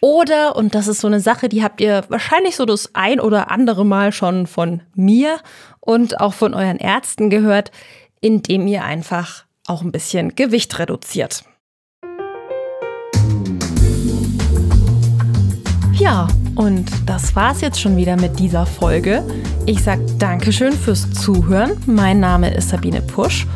Oder, 0.00 0.56
und 0.56 0.74
das 0.74 0.88
ist 0.88 1.00
so 1.00 1.06
eine 1.06 1.20
Sache, 1.20 1.48
die 1.48 1.62
habt 1.62 1.80
ihr 1.80 2.04
wahrscheinlich 2.08 2.56
so 2.56 2.64
das 2.64 2.94
ein 2.94 3.20
oder 3.20 3.50
andere 3.50 3.84
Mal 3.84 4.12
schon 4.12 4.46
von 4.46 4.82
mir 4.94 5.38
und 5.80 6.20
auch 6.20 6.34
von 6.34 6.54
euren 6.54 6.78
Ärzten 6.78 7.30
gehört, 7.30 7.72
indem 8.20 8.66
ihr 8.66 8.84
einfach 8.84 9.44
auch 9.66 9.82
ein 9.82 9.92
bisschen 9.92 10.34
Gewicht 10.36 10.78
reduziert. 10.78 11.44
Ja, 15.94 16.28
und 16.58 16.90
das 17.06 17.36
war's 17.36 17.60
jetzt 17.60 17.80
schon 17.80 17.96
wieder 17.96 18.16
mit 18.16 18.40
dieser 18.40 18.66
Folge. 18.66 19.22
Ich 19.64 19.80
sag 19.84 20.00
Dankeschön 20.18 20.72
fürs 20.72 21.08
Zuhören. 21.12 21.70
Mein 21.86 22.18
Name 22.18 22.52
ist 22.52 22.70
Sabine 22.70 23.00
Pusch 23.00 23.46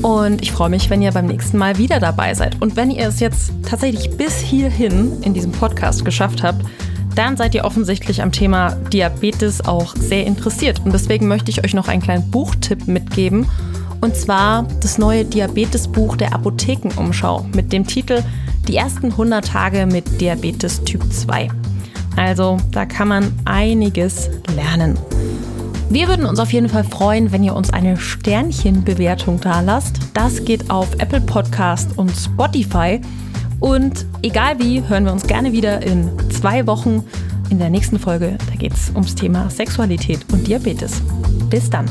und 0.00 0.40
ich 0.40 0.52
freue 0.52 0.70
mich, 0.70 0.88
wenn 0.88 1.02
ihr 1.02 1.12
beim 1.12 1.26
nächsten 1.26 1.58
Mal 1.58 1.76
wieder 1.76 2.00
dabei 2.00 2.32
seid. 2.32 2.60
Und 2.62 2.74
wenn 2.74 2.90
ihr 2.90 3.08
es 3.08 3.20
jetzt 3.20 3.52
tatsächlich 3.62 4.16
bis 4.16 4.38
hierhin 4.38 5.20
in 5.20 5.34
diesem 5.34 5.52
Podcast 5.52 6.06
geschafft 6.06 6.42
habt, 6.42 6.64
dann 7.14 7.36
seid 7.36 7.54
ihr 7.54 7.66
offensichtlich 7.66 8.22
am 8.22 8.32
Thema 8.32 8.70
Diabetes 8.90 9.66
auch 9.66 9.94
sehr 9.94 10.24
interessiert. 10.24 10.80
Und 10.82 10.94
deswegen 10.94 11.28
möchte 11.28 11.50
ich 11.50 11.62
euch 11.62 11.74
noch 11.74 11.88
einen 11.88 12.00
kleinen 12.00 12.30
Buchtipp 12.30 12.88
mitgeben. 12.88 13.46
Und 14.00 14.16
zwar 14.16 14.66
das 14.80 14.96
neue 14.96 15.26
Diabetesbuch 15.26 16.16
der 16.16 16.32
Apothekenumschau 16.32 17.48
mit 17.54 17.70
dem 17.70 17.86
Titel 17.86 18.22
Die 18.66 18.76
ersten 18.76 19.10
100 19.10 19.46
Tage 19.46 19.84
mit 19.84 20.22
Diabetes 20.22 20.82
Typ 20.84 21.12
2. 21.12 21.50
Also 22.16 22.56
da 22.72 22.86
kann 22.86 23.08
man 23.08 23.32
einiges 23.44 24.30
lernen. 24.54 24.98
Wir 25.88 26.08
würden 26.08 26.26
uns 26.26 26.40
auf 26.40 26.52
jeden 26.52 26.68
Fall 26.68 26.82
freuen, 26.82 27.30
wenn 27.30 27.44
ihr 27.44 27.54
uns 27.54 27.72
eine 27.72 27.96
Sternchenbewertung 27.96 29.40
da 29.40 29.60
lasst. 29.60 30.00
Das 30.14 30.44
geht 30.44 30.68
auf 30.70 30.92
Apple 30.98 31.20
Podcast 31.20 31.96
und 31.96 32.10
Spotify. 32.10 33.00
Und 33.60 34.04
egal 34.22 34.58
wie, 34.58 34.82
hören 34.86 35.04
wir 35.04 35.12
uns 35.12 35.26
gerne 35.26 35.52
wieder 35.52 35.82
in 35.82 36.10
zwei 36.30 36.66
Wochen 36.66 37.04
in 37.50 37.58
der 37.58 37.70
nächsten 37.70 37.98
Folge. 37.98 38.36
Da 38.50 38.56
geht 38.56 38.74
es 38.74 38.90
ums 38.90 39.14
Thema 39.14 39.48
Sexualität 39.48 40.20
und 40.32 40.46
Diabetes. 40.46 41.00
Bis 41.48 41.70
dann. 41.70 41.86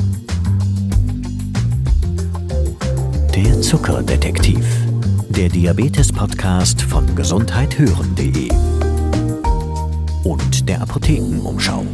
Der 3.34 3.60
Zuckerdetektiv. 3.62 4.64
Der 5.30 5.48
Diabetes-Podcast 5.48 6.82
von 6.82 7.14
gesundheithören.de 7.14 8.75
der 10.66 10.82
Apothekenumschau. 10.82 11.86